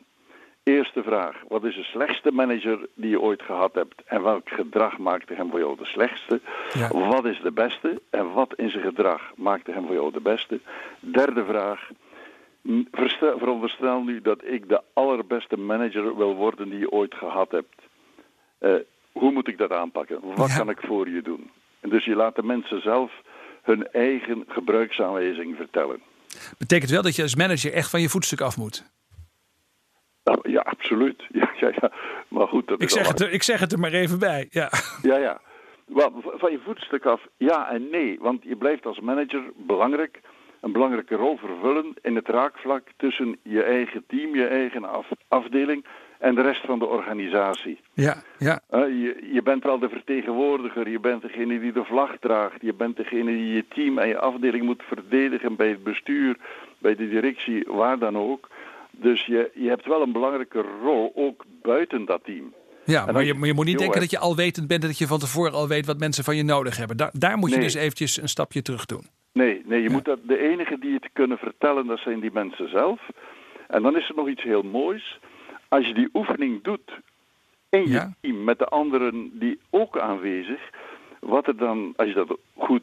Eerste 0.69 1.03
vraag, 1.03 1.37
wat 1.49 1.65
is 1.65 1.75
de 1.75 1.83
slechtste 1.83 2.31
manager 2.33 2.79
die 2.95 3.11
je 3.11 3.21
ooit 3.21 3.43
gehad 3.43 3.75
hebt 3.75 4.03
en 4.07 4.23
welk 4.23 4.49
gedrag 4.49 4.99
maakte 4.99 5.35
hem 5.35 5.51
voor 5.51 5.59
jou 5.59 5.77
de 5.77 5.85
slechtste? 5.85 6.41
Ja. 6.73 6.89
Wat 6.89 7.25
is 7.25 7.41
de 7.43 7.51
beste 7.53 8.01
en 8.11 8.33
wat 8.33 8.55
in 8.57 8.71
zijn 8.71 8.83
gedrag 8.85 9.23
maakte 9.37 9.73
hem 9.73 9.87
voor 9.87 9.95
jou 9.95 10.13
de 10.13 10.21
beste? 10.21 10.61
Derde 11.01 11.45
vraag, 11.45 11.91
veronderstel 13.39 14.03
nu 14.03 14.21
dat 14.23 14.45
ik 14.45 14.69
de 14.69 14.83
allerbeste 14.93 15.57
manager 15.57 16.17
wil 16.17 16.35
worden 16.35 16.69
die 16.71 16.79
je 16.79 16.91
ooit 16.91 17.15
gehad 17.15 17.51
hebt. 17.51 17.75
Eh, 18.59 18.71
hoe 19.13 19.33
moet 19.33 19.49
ik 19.49 19.59
dat 19.59 19.71
aanpakken? 19.73 20.19
Wat 20.35 20.49
Ja. 20.49 20.57
kan 20.57 20.71
ik 20.71 20.81
voor 20.87 21.09
je 21.09 21.23
doen? 21.23 21.51
En 21.81 21.89
dus 21.91 22.05
je 22.05 22.15
laat 22.15 22.37
de 22.37 22.43
mensen 22.43 22.83
zelf 22.83 23.13
hun 23.63 23.89
eigen 23.93 24.45
gebruiksaanwijzing 24.49 25.57
vertellen. 25.57 26.01
Betekent 26.59 26.91
wel 26.91 27.03
dat 27.03 27.17
je 27.17 27.23
als 27.23 27.37
manager 27.37 27.73
echt 27.73 27.91
van 27.91 28.01
je 28.01 28.09
voetstuk 28.09 28.41
af 28.41 28.57
moet. 28.57 28.95
Nou, 30.27 30.51
ja, 30.51 30.61
absoluut. 30.61 31.23
Ja, 31.41 31.51
ja, 31.61 31.71
ja. 31.81 31.91
Maar 32.29 32.49
goed, 32.49 32.69
dat 32.69 32.83
Ik 32.83 32.91
zeg, 32.91 33.09
het 33.09 33.21
er, 33.21 33.33
ik 33.33 33.43
zeg 33.43 33.61
het 33.61 33.73
er 33.73 33.79
maar 33.79 33.93
even 33.93 34.19
bij. 34.19 34.47
Ja. 34.51 34.71
Ja, 35.03 35.17
ja. 35.17 35.41
Van 36.23 36.51
je 36.53 36.59
voetstuk 36.65 37.05
af, 37.07 37.21
ja 37.37 37.71
en 37.71 37.89
nee. 37.91 38.19
Want 38.21 38.43
je 38.43 38.57
blijft 38.57 38.87
als 38.87 39.01
manager 39.01 39.43
belangrijk, 39.57 40.21
een 40.61 40.73
belangrijke 40.73 41.15
rol 41.15 41.37
vervullen 41.37 41.95
in 42.03 42.15
het 42.17 42.29
raakvlak 42.29 42.83
tussen 42.97 43.37
je 43.43 43.63
eigen 43.63 44.05
team, 44.07 44.35
je 44.35 44.47
eigen 44.47 44.85
af- 44.85 45.11
afdeling 45.29 45.85
en 46.19 46.35
de 46.35 46.43
rest 46.43 46.65
van 46.65 46.79
de 46.79 46.87
organisatie. 46.87 47.81
Ja, 47.93 48.17
ja, 48.39 48.61
Eh, 48.71 48.81
je, 48.81 49.29
je 49.33 49.43
bent 49.43 49.65
wel 49.65 49.79
de 49.79 49.89
vertegenwoordiger, 49.89 50.89
je 50.89 51.01
bent 51.01 51.23
degene 51.23 51.61
die 51.61 51.73
de 51.73 51.85
vlag 51.85 52.11
draagt, 52.21 52.61
je 52.61 52.75
bent 52.75 52.97
degene 52.97 53.31
die 53.31 53.55
je 53.55 53.65
team 53.69 53.99
en 53.99 54.09
je 54.09 54.19
afdeling 54.19 54.65
moet 54.65 54.83
verdedigen 54.87 55.57
bij 55.57 55.69
het 55.69 55.83
bestuur, 55.85 56.37
bij 56.79 56.95
de 56.97 57.09
directie, 57.09 57.65
waar 57.67 57.99
dan 57.99 58.17
ook. 58.17 58.49
Dus 59.01 59.27
je, 59.27 59.51
je 59.55 59.69
hebt 59.69 59.87
wel 59.87 60.03
een 60.03 60.13
belangrijke 60.13 60.65
rol, 60.83 61.13
ook 61.15 61.45
buiten 61.63 62.05
dat 62.05 62.25
team. 62.25 62.55
ja 62.85 63.05
maar, 63.13 63.21
je, 63.21 63.27
je- 63.27 63.35
maar 63.35 63.49
je 63.49 63.55
moet 63.55 63.65
niet 63.65 63.79
denken 63.79 64.01
dat 64.01 64.11
je 64.11 64.19
alwetend 64.19 64.67
bent 64.69 64.83
en 64.83 64.89
dat 64.89 64.99
je 64.99 65.07
van 65.07 65.19
tevoren 65.19 65.53
al 65.53 65.69
weet 65.69 65.87
wat 65.87 65.99
mensen 65.99 66.25
van 66.25 66.37
je 66.37 66.43
nodig 66.43 66.77
hebben. 66.77 66.97
Daar, 66.97 67.11
daar 67.13 67.39
moet 67.39 67.51
je 67.51 67.57
Nee. 67.57 67.65
dus 67.65 67.75
eventjes 67.75 68.17
een 68.23 68.29
stapje 68.29 68.63
terug 68.63 68.87
doen. 68.87 69.07
Nee, 69.33 69.63
nee 69.65 69.83
je 69.83 69.91
moet 69.91 70.05
dat, 70.05 70.19
de 70.23 70.39
enige 70.51 70.79
die 70.79 70.95
het 70.95 71.09
kunnen 71.13 71.39
vertellen, 71.39 71.87
dat 71.87 71.99
zijn 71.99 72.21
die 72.21 72.31
mensen 72.33 72.69
zelf. 72.71 73.01
En 73.69 73.83
dan 73.83 73.97
is 73.97 74.09
er 74.09 74.15
nog 74.15 74.29
iets 74.29 74.43
heel 74.43 74.63
moois. 74.63 75.19
Als 75.69 75.87
je 75.87 75.95
die 75.95 76.09
oefening 76.13 76.63
doet 76.63 76.91
in 77.69 77.89
je 77.91 78.11
team 78.21 78.45
met 78.45 78.59
de 78.59 78.67
anderen 78.67 79.31
die 79.39 79.59
ook 79.71 79.99
aanwezig, 79.99 80.61
wat 81.21 81.47
er 81.47 81.57
dan, 81.57 81.93
als 81.97 82.09
je 82.09 82.15
dat 82.15 82.37
goed 82.57 82.83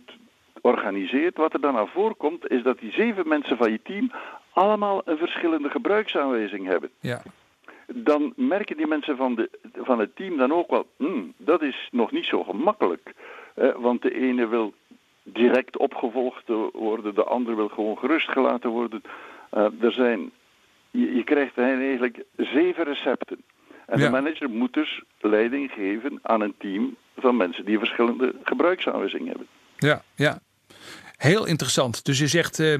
organiseert, 0.62 1.38
wat 1.38 1.54
er 1.54 1.62
dan 1.62 1.78
aan 1.78 1.88
voorkomt, 1.88 2.49
is 2.52 2.63
dat 2.63 2.80
die 2.80 2.91
zeven 2.91 3.28
mensen 3.28 3.58
van 3.58 3.71
je 3.71 3.80
team 3.84 4.12
allemaal 4.54 5.02
een 5.06 5.18
verschillende 5.18 5.70
gebruiksaanwijzing 5.70 6.68
hebben. 6.68 6.89
Ja, 7.00 7.22
Dan 7.88 8.34
merken 8.36 8.78
die 8.78 8.88
mensen 8.88 9.18
van, 9.18 9.36
de, 9.36 9.50
van 9.74 10.00
het 10.00 10.16
team 10.16 10.38
dan 10.38 10.52
ook 10.54 10.70
wel, 10.70 10.88
"Hmm, 10.98 11.34
dat 11.38 11.62
is 11.62 11.88
nog 11.92 12.12
niet 12.12 12.26
zo 12.26 12.44
gemakkelijk. 12.44 13.13
Eh, 13.56 13.70
want 13.76 14.02
de 14.02 14.13
ene 14.16 14.48
wil 14.48 14.74
direct 15.24 15.78
opgevolgd 15.78 16.44
worden, 16.74 17.16
de 17.16 17.24
ander 17.24 17.56
wil 17.56 17.68
gewoon 17.68 17.98
gerustgelaten 17.98 18.70
worden. 18.70 19.02
Eh, 19.50 19.68
er 19.82 19.92
zijn, 19.92 20.32
je, 20.92 21.16
je 21.16 21.24
krijgt 21.24 21.58
eigenlijk 21.58 22.24
zeven 22.38 22.84
recepten. 22.84 23.44
En 23.86 24.00
Ja. 24.00 24.06
de 24.06 24.12
manager 24.12 24.50
moet 24.50 24.74
dus 24.74 25.02
leiding 25.20 25.72
geven 25.72 26.20
aan 26.22 26.42
een 26.42 26.54
team 26.58 26.96
van 27.18 27.38
mensen 27.38 27.66
die 27.66 27.78
verschillende 27.80 28.36
gebruiksaanwijzingen 28.44 29.28
hebben. 29.28 29.48
ja, 29.78 30.02
ja. 30.16 30.39
Heel 31.18 31.46
interessant. 31.48 32.06
Dus 32.06 32.20
je 32.20 32.28
zegt 32.28 32.60
eh, 32.60 32.76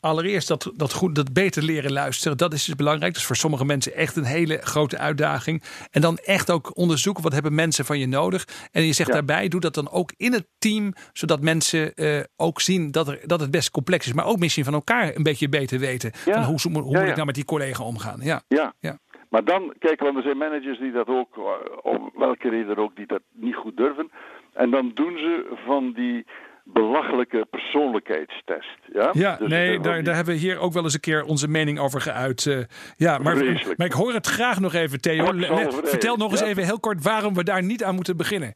allereerst 0.00 0.48
dat, 0.48 0.72
dat, 0.74 0.92
goed, 0.92 1.14
dat 1.14 1.32
beter 1.32 1.62
leren 1.62 1.92
luisteren. 1.92 2.36
Dat 2.36 2.52
is 2.52 2.64
dus 2.64 2.74
belangrijk. 2.74 3.12
Dat 3.12 3.20
is 3.20 3.26
voor 3.26 3.36
sommige 3.36 3.64
mensen 3.64 3.94
echt 3.94 4.16
een 4.16 4.24
hele 4.24 4.58
grote 4.62 4.98
uitdaging. 4.98 5.62
En 5.90 6.00
dan 6.00 6.16
echt 6.16 6.50
ook 6.50 6.76
onderzoeken 6.76 7.22
wat 7.22 7.32
hebben 7.32 7.54
mensen 7.54 7.84
van 7.84 7.98
je 7.98 8.06
nodig. 8.06 8.44
En 8.72 8.82
je 8.86 8.92
zegt 8.92 9.08
Ja. 9.08 9.14
daarbij, 9.14 9.48
doe 9.48 9.60
dat 9.60 9.74
dan 9.74 9.90
ook 9.90 10.12
in 10.16 10.32
het 10.32 10.46
team. 10.58 10.92
Zodat 11.12 11.40
mensen 11.42 11.94
eh, 11.94 12.20
ook 12.36 12.60
zien 12.60 12.90
dat, 12.90 13.08
er, 13.08 13.18
dat 13.26 13.40
het 13.40 13.50
best 13.50 13.70
complex 13.70 14.06
is. 14.06 14.12
Maar 14.12 14.26
ook 14.26 14.38
misschien 14.38 14.64
van 14.64 14.74
elkaar 14.74 15.16
een 15.16 15.22
beetje 15.22 15.48
beter 15.48 15.78
weten. 15.78 16.10
Ja. 16.24 16.32
Van 16.32 16.42
hoe, 16.42 16.82
hoe 16.82 16.92
Ja, 16.92 16.98
moet 17.00 17.08
ik 17.08 17.14
nou 17.14 17.26
met 17.26 17.34
die 17.34 17.44
collega 17.44 17.84
omgaan? 17.84 18.20
Ja, 18.22 18.42
Ja. 18.48 18.74
ja. 18.80 18.98
Maar 19.30 19.44
dan, 19.44 19.74
kijk, 19.78 20.00
want 20.00 20.16
er 20.16 20.22
zijn 20.22 20.36
managers 20.36 20.78
die 20.78 20.92
dat 20.92 21.06
ook, 21.08 21.36
eh, 21.36 21.42
om 21.82 22.10
welke 22.14 22.48
reden 22.48 22.76
ook, 22.76 22.96
die 22.96 23.06
dat 23.06 23.20
niet 23.32 23.54
goed 23.54 23.76
durven. 23.76 24.10
En 24.52 24.70
dan 24.70 24.90
doen 24.94 25.18
ze 25.18 25.56
van 25.66 25.92
die 25.92 26.26
belachelijke 26.72 27.46
persoonlijkheidstest. 27.50 28.78
Ja, 28.92 29.10
Ja, 29.12 29.36
Dus 29.36 29.48
nee, 29.48 29.80
daar, 29.80 30.02
daar 30.02 30.14
hebben 30.14 30.34
we 30.34 30.40
hier 30.40 30.58
ook 30.58 30.72
wel 30.72 30.82
eens 30.82 30.94
een 30.94 31.00
keer 31.00 31.24
onze 31.24 31.48
mening 31.48 31.78
over 31.78 32.00
geuit. 32.00 32.46
eh, 32.46 32.58
ja, 32.96 33.18
maar, 33.18 33.36
maar 33.76 33.86
ik 33.86 33.92
hoor 33.92 34.12
het 34.12 34.26
graag 34.26 34.60
nog 34.60 34.74
even, 34.74 35.00
Theo. 35.00 35.32
Le- 35.34 35.68
vertel 35.82 36.16
nog 36.16 36.30
eens 36.30 36.40
ja. 36.40 36.46
even 36.46 36.64
heel 36.64 36.80
kort 36.80 37.02
waarom 37.02 37.34
we 37.34 37.44
daar 37.44 37.62
niet 37.62 37.84
aan 37.84 37.94
moeten 37.94 38.16
beginnen. 38.16 38.52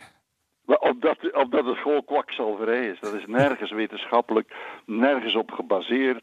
Maar 0.64 0.78
Omdat, 0.78 1.32
omdat 1.32 1.64
het 1.64 1.76
gewoon 1.78 2.04
kwakzalverij 2.04 2.86
is. 2.86 3.00
Dat 3.00 3.14
is 3.14 3.24
nergens 3.26 3.70
wetenschappelijk, 3.70 4.52
nergens 4.86 5.34
op 5.34 5.50
gebaseerd. 5.50 6.22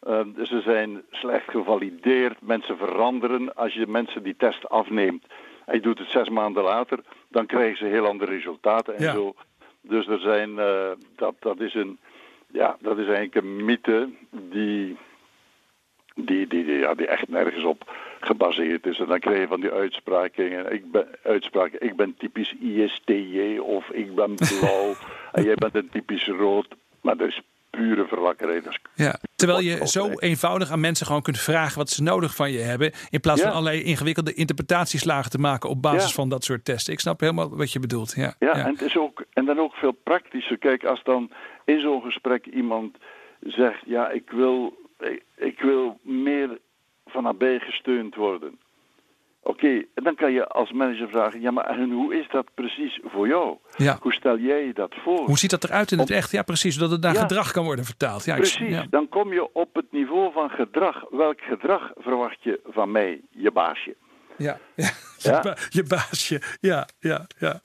Eh, 0.00 0.20
ze 0.42 0.60
zijn 0.60 1.02
slecht 1.10 1.50
gevalideerd. 1.50 2.36
Mensen 2.40 2.76
veranderen. 2.76 3.54
Als 3.54 3.74
je 3.74 3.86
mensen 3.86 4.22
die 4.22 4.34
test 4.36 4.68
afneemt 4.68 5.24
en 5.66 5.74
je 5.74 5.80
doet 5.80 5.98
het 5.98 6.10
zes 6.10 6.28
maanden 6.28 6.62
later, 6.62 6.98
dan 7.28 7.46
krijgen 7.46 7.76
ze 7.78 7.84
heel 7.84 8.06
andere 8.06 8.30
resultaten 8.30 8.96
en 8.96 9.02
Ja. 9.04 9.12
zo. 9.12 9.34
Dus 9.88 10.06
er 10.06 10.18
zijn, 10.18 10.58
eh, 10.58 10.90
dat, 11.16 11.34
dat, 11.38 11.60
is 11.60 11.74
een, 11.74 11.98
ja, 12.46 12.76
dat 12.80 12.98
is 12.98 13.06
eigenlijk 13.06 13.34
een 13.34 13.64
mythe 13.64 14.08
die, 14.30 14.96
die, 16.14 16.46
die, 16.46 16.64
die, 16.64 16.78
ja, 16.78 16.94
die 16.94 17.06
echt 17.06 17.28
nergens 17.28 17.64
op 17.64 17.94
gebaseerd 18.20 18.86
is. 18.86 18.98
En 18.98 19.06
dan 19.06 19.18
krijg 19.18 19.38
je 19.38 19.46
van 19.46 19.60
die 19.60 19.72
uitspraken. 19.72 20.72
Ik 20.72 20.90
ben, 20.90 21.08
uitspraken, 21.22 21.82
ik 21.82 21.96
ben 21.96 22.14
typisch 22.18 22.54
ISTJ 22.60 23.58
of 23.58 23.90
ik 23.90 24.14
ben 24.14 24.34
blauw 24.34 24.94
en 25.32 25.44
jij 25.44 25.54
bent 25.54 25.74
een 25.74 25.88
typisch 25.88 26.26
rood. 26.26 26.68
Maar 27.00 27.16
dat 27.16 27.28
is 27.28 27.42
pure 27.76 28.06
verlakkerij. 28.06 28.62
Ja, 28.94 29.18
terwijl 29.36 29.60
je 29.60 29.86
zo 29.86 30.10
eenvoudig 30.18 30.70
aan 30.70 30.80
mensen 30.80 31.06
gewoon 31.06 31.22
kunt 31.22 31.38
vragen 31.38 31.78
wat 31.78 31.90
ze 31.90 32.02
nodig 32.02 32.34
van 32.34 32.50
je 32.52 32.58
hebben. 32.58 32.92
In 33.10 33.20
plaats 33.20 33.40
Ja. 33.40 33.46
van 33.46 33.56
allerlei 33.56 33.82
ingewikkelde 33.82 34.34
interpretatieslagen 34.34 35.30
te 35.30 35.38
maken 35.38 35.68
op 35.70 35.82
basis 35.82 36.08
Ja. 36.08 36.14
van 36.14 36.28
dat 36.28 36.44
soort 36.44 36.64
testen. 36.64 36.92
Ik 36.92 37.00
snap 37.00 37.20
helemaal 37.20 37.56
wat 37.56 37.72
je 37.72 37.80
bedoelt. 37.80 38.12
Ja, 38.16 38.34
Ja, 38.38 38.52
En, 38.52 38.66
het 38.72 38.82
is 38.82 38.96
ook, 38.96 39.24
en 39.32 39.44
dan 39.44 39.58
ook 39.58 39.72
veel 39.74 39.92
praktischer. 39.92 40.58
Kijk, 40.58 40.84
als 40.84 41.02
dan 41.02 41.30
in 41.64 41.80
zo'n 41.80 42.02
gesprek 42.02 42.46
iemand 42.46 42.96
zegt: 43.40 43.82
Ja, 43.86 44.10
ik 44.10 44.30
wil, 44.30 44.76
ik, 44.98 45.22
ik 45.36 45.60
wil 45.60 45.98
meer 46.02 46.58
van 47.06 47.22
nabij 47.22 47.58
gesteund 47.58 48.14
worden. 48.14 48.58
Oké, 49.48 49.68
en 49.94 50.04
dan 50.04 50.14
kan 50.14 50.32
je 50.32 50.46
als 50.48 50.72
manager 50.72 51.08
vragen: 51.08 51.40
Ja, 51.40 51.50
maar 51.50 51.64
en 51.78 51.90
hoe 51.90 52.14
is 52.18 52.26
dat 52.30 52.46
precies 52.54 53.00
voor 53.04 53.28
jou? 53.28 53.56
Ja. 53.76 53.98
Hoe 54.00 54.12
stel 54.12 54.38
jij 54.38 54.66
je 54.66 54.72
dat 54.72 54.94
voor? 55.04 55.18
Hoe 55.26 55.38
ziet 55.38 55.50
dat 55.50 55.64
eruit 55.64 55.90
in 55.92 55.98
het 55.98 56.10
echt? 56.10 56.30
Ja, 56.30 56.42
precies. 56.42 56.74
Zodat 56.74 56.90
het 56.90 57.00
naar 57.00 57.14
Ja. 57.14 57.20
gedrag 57.20 57.50
kan 57.52 57.64
worden 57.64 57.84
vertaald. 57.84 58.24
Ja, 58.24 58.34
ik- 58.34 58.40
Precies, 58.40 58.68
ja. 58.68 58.86
dan 58.90 59.08
kom 59.08 59.32
je 59.32 59.52
op 59.54 59.74
het 59.74 59.86
niveau 59.90 60.32
van 60.32 60.50
gedrag. 60.50 61.04
Welk 61.10 61.40
gedrag 61.40 61.92
verwacht 61.96 62.36
je 62.42 62.60
van 62.66 62.90
mij, 62.90 63.20
je 63.30 63.50
baasje? 63.50 63.94
Ja, 64.38 64.58
ja. 64.74 64.90
Ja. 65.18 65.36
Je, 65.36 65.40
ba- 65.42 65.56
je 65.68 65.82
baasje. 65.82 66.40
Ja, 66.60 66.88
ja, 66.98 67.26
ja. 67.38 67.60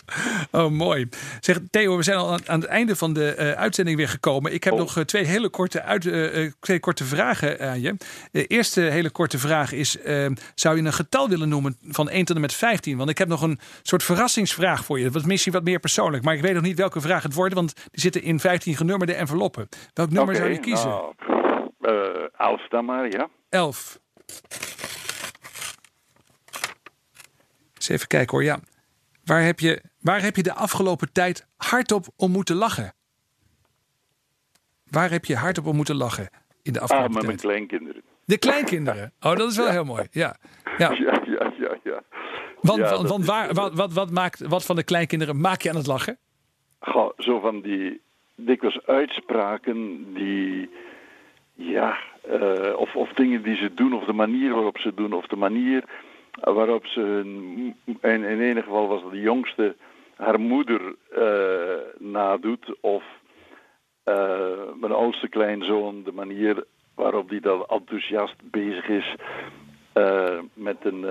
Oh, 0.52 0.72
mooi. 0.72 1.10
Zeg, 1.40 1.58
Theo, 1.70 1.98
we 1.98 2.04
zijn 2.04 2.18
al 2.18 2.32
aan, 2.32 2.40
aan 2.50 2.60
het 2.60 2.70
einde 2.70 2.96
van 2.96 3.14
de 3.14 3.34
eh, 3.34 3.52
uitzending 3.52 3.98
weer 3.98 4.08
gekomen. 4.10 4.54
Ik 4.54 4.64
heb 4.64 4.74
Oh. 4.74 4.80
nog 4.80 4.98
eh, 4.98 5.04
twee 5.04 5.24
hele 5.24 5.50
korte, 5.50 5.82
uit, 5.82 6.06
eh, 6.06 6.52
twee 6.60 6.80
korte 6.80 7.04
vragen 7.04 7.60
aan 7.60 7.82
je. 7.82 7.96
De 8.32 8.46
eerste 8.48 8.82
hele 8.82 9.10
korte 9.10 9.38
vraag 9.40 9.72
is: 9.72 9.98
eh, 10.02 10.26
zou 10.56 10.76
je 10.78 10.84
een 10.84 10.94
getal 10.94 11.30
willen 11.30 11.50
noemen 11.50 11.78
van 11.82 12.10
1 12.10 12.26
tot 12.26 12.36
en 12.36 12.42
met 12.42 12.54
15? 12.54 12.98
Want 12.98 13.10
ik 13.10 13.18
heb 13.18 13.28
nog 13.28 13.42
een 13.42 13.60
soort 13.82 14.04
verrassingsvraag 14.04 14.86
voor 14.86 14.98
je. 14.98 15.04
Dat 15.04 15.14
was 15.14 15.24
misschien 15.24 15.54
wat 15.54 15.64
meer 15.64 15.80
persoonlijk, 15.80 16.24
maar 16.24 16.36
ik 16.36 16.42
weet 16.42 16.54
nog 16.54 16.64
niet 16.64 16.78
welke 16.78 17.02
vraag 17.02 17.24
het 17.24 17.34
wordt, 17.34 17.54
want 17.54 17.74
die 17.76 18.02
zitten 18.02 18.22
in 18.24 18.40
15 18.40 18.76
genummerde 18.76 19.14
enveloppen. 19.14 19.70
Welk 19.94 20.10
nummer 20.12 20.36
zou 20.36 20.50
je 20.50 20.60
kiezen? 20.60 20.90
nou, 20.90 22.30
elf 22.38 22.68
dan 22.70 22.86
maar, 22.86 23.10
ja. 23.10 23.28
11. 23.50 24.00
Eens 27.82 27.90
even 27.90 28.08
kijken 28.08 28.38
hoor. 28.38 28.44
Ja. 28.44 28.60
Waar 29.26 29.44
heb 29.44 29.60
je, 29.60 29.82
waar 30.00 30.22
heb 30.22 30.36
je 30.36 30.44
de 30.44 30.54
afgelopen 30.54 31.12
tijd 31.12 31.48
hardop 31.58 32.08
om 32.16 32.32
moeten 32.32 32.56
lachen? 32.56 32.94
Waar 34.90 35.12
heb 35.12 35.26
je 35.26 35.36
hardop 35.36 35.66
om 35.66 35.76
moeten 35.76 35.96
lachen 35.96 36.30
in 36.62 36.74
de 36.74 36.80
Ah, 36.80 36.84
afgelopen 36.84 37.14
met 37.14 37.26
mijn 37.26 37.38
kleinkinderen. 37.38 38.02
De 38.26 38.38
kleinkinderen. 38.38 39.14
Oh, 39.20 39.36
dat 39.36 39.52
is 39.52 39.58
wel 39.58 39.70
heel 39.78 39.84
mooi. 39.84 40.08
Ja. 40.12 40.36
ja. 40.78 40.90
Ja, 41.06 41.22
ja, 41.26 41.54
ja, 41.60 41.78
ja. 41.84 42.02
Want, 42.62 42.80
Ja, 42.80 43.04
want, 43.04 43.26
waar, 43.26 43.54
wat, 43.54 43.74
wat, 43.74 43.94
wat, 43.94 44.12
maakt, 44.12 44.40
wat 44.40 44.66
van 44.66 44.76
de 44.76 44.84
kleinkinderen 44.84 45.40
maak 45.42 45.62
je 45.62 45.70
aan 45.70 45.76
het 45.76 45.88
lachen? 45.88 46.18
Goh, 46.80 47.12
zo 47.18 47.40
van 47.40 47.62
die 47.62 48.02
dikwijls 48.36 48.86
uitspraken 48.86 50.06
die, 50.14 50.70
ja, 51.54 51.98
eh, 52.22 52.74
of, 52.76 52.96
of 52.96 53.14
dingen 53.14 53.44
die 53.44 53.56
ze 53.56 53.74
doen, 53.74 53.94
of 53.94 54.06
de 54.06 54.14
manier 54.14 54.54
waarop 54.54 54.78
ze 54.78 54.94
doen, 54.94 55.14
of 55.14 55.26
de 55.28 55.36
manier 55.36 55.84
waarop 56.32 56.86
ze 56.86 57.00
hun, 57.00 57.76
in, 57.86 58.24
in 58.24 58.42
enig 58.42 58.64
geval 58.64 58.88
was 58.88 59.02
het 59.02 59.12
de 59.12 59.20
jongste, 59.22 59.76
haar 60.16 60.40
moeder 60.40 60.96
uh, 61.18 62.10
nadoet, 62.10 62.76
of 62.80 63.04
uh, 64.06 64.16
mijn 64.80 64.92
oudste 64.92 65.30
kleinzoon, 65.30 66.04
de 66.04 66.12
manier 66.12 66.64
waarop 66.96 67.30
die 67.30 67.42
dan 67.42 67.66
enthousiast 67.68 68.36
bezig 68.44 68.88
is 68.88 69.16
uh, 69.94 70.40
met, 70.54 70.78
een, 70.82 71.06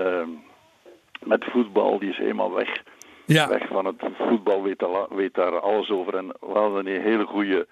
met 1.23 1.43
voetbal, 1.43 1.99
die 1.99 2.09
is 2.09 2.19
eenmaal 2.19 2.53
weg. 2.53 2.83
Ja. 3.25 3.47
Weg 3.47 3.67
van 3.67 3.85
het 3.85 4.03
voetbal, 4.17 4.63
weet, 4.63 4.83
al, 4.83 5.07
weet 5.09 5.33
daar 5.33 5.59
alles 5.59 5.89
over. 5.89 6.15
En 6.15 6.27
we 6.27 6.53
hadden 6.53 6.87
een 6.87 7.01
hele 7.01 7.25
goede, 7.25 7.67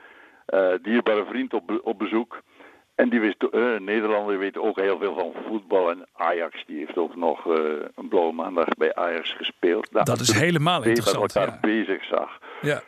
dierbare 0.81 1.25
vriend 1.25 1.53
op, 1.53 1.79
op 1.83 1.97
bezoek. 1.97 2.41
En 3.01 3.09
die 3.09 3.19
wist, 3.19 3.43
uh, 3.51 3.79
Nederlander 3.79 4.39
weet 4.39 4.57
ook 4.57 4.79
heel 4.79 4.97
veel 4.99 5.13
van 5.13 5.43
voetbal. 5.47 5.89
En 5.89 6.05
Ajax, 6.13 6.63
die 6.67 6.77
heeft 6.77 6.97
ook 6.97 7.15
nog 7.15 7.45
uh, 7.45 7.53
een 7.95 8.07
blauwe 8.07 8.33
maandag 8.33 8.67
bij 8.67 8.95
Ajax 8.95 9.33
gespeeld. 9.37 9.91
Nou, 9.91 10.05
dat 10.05 10.19
is 10.19 10.31
helemaal 10.31 10.83
interessant. 10.83 11.33
Dat 11.33 11.43
ik 11.43 11.49
daar 11.49 11.59
ja. 11.61 11.77
bezig 11.77 12.03
zag. 12.05 12.29
Ja. 12.61 12.81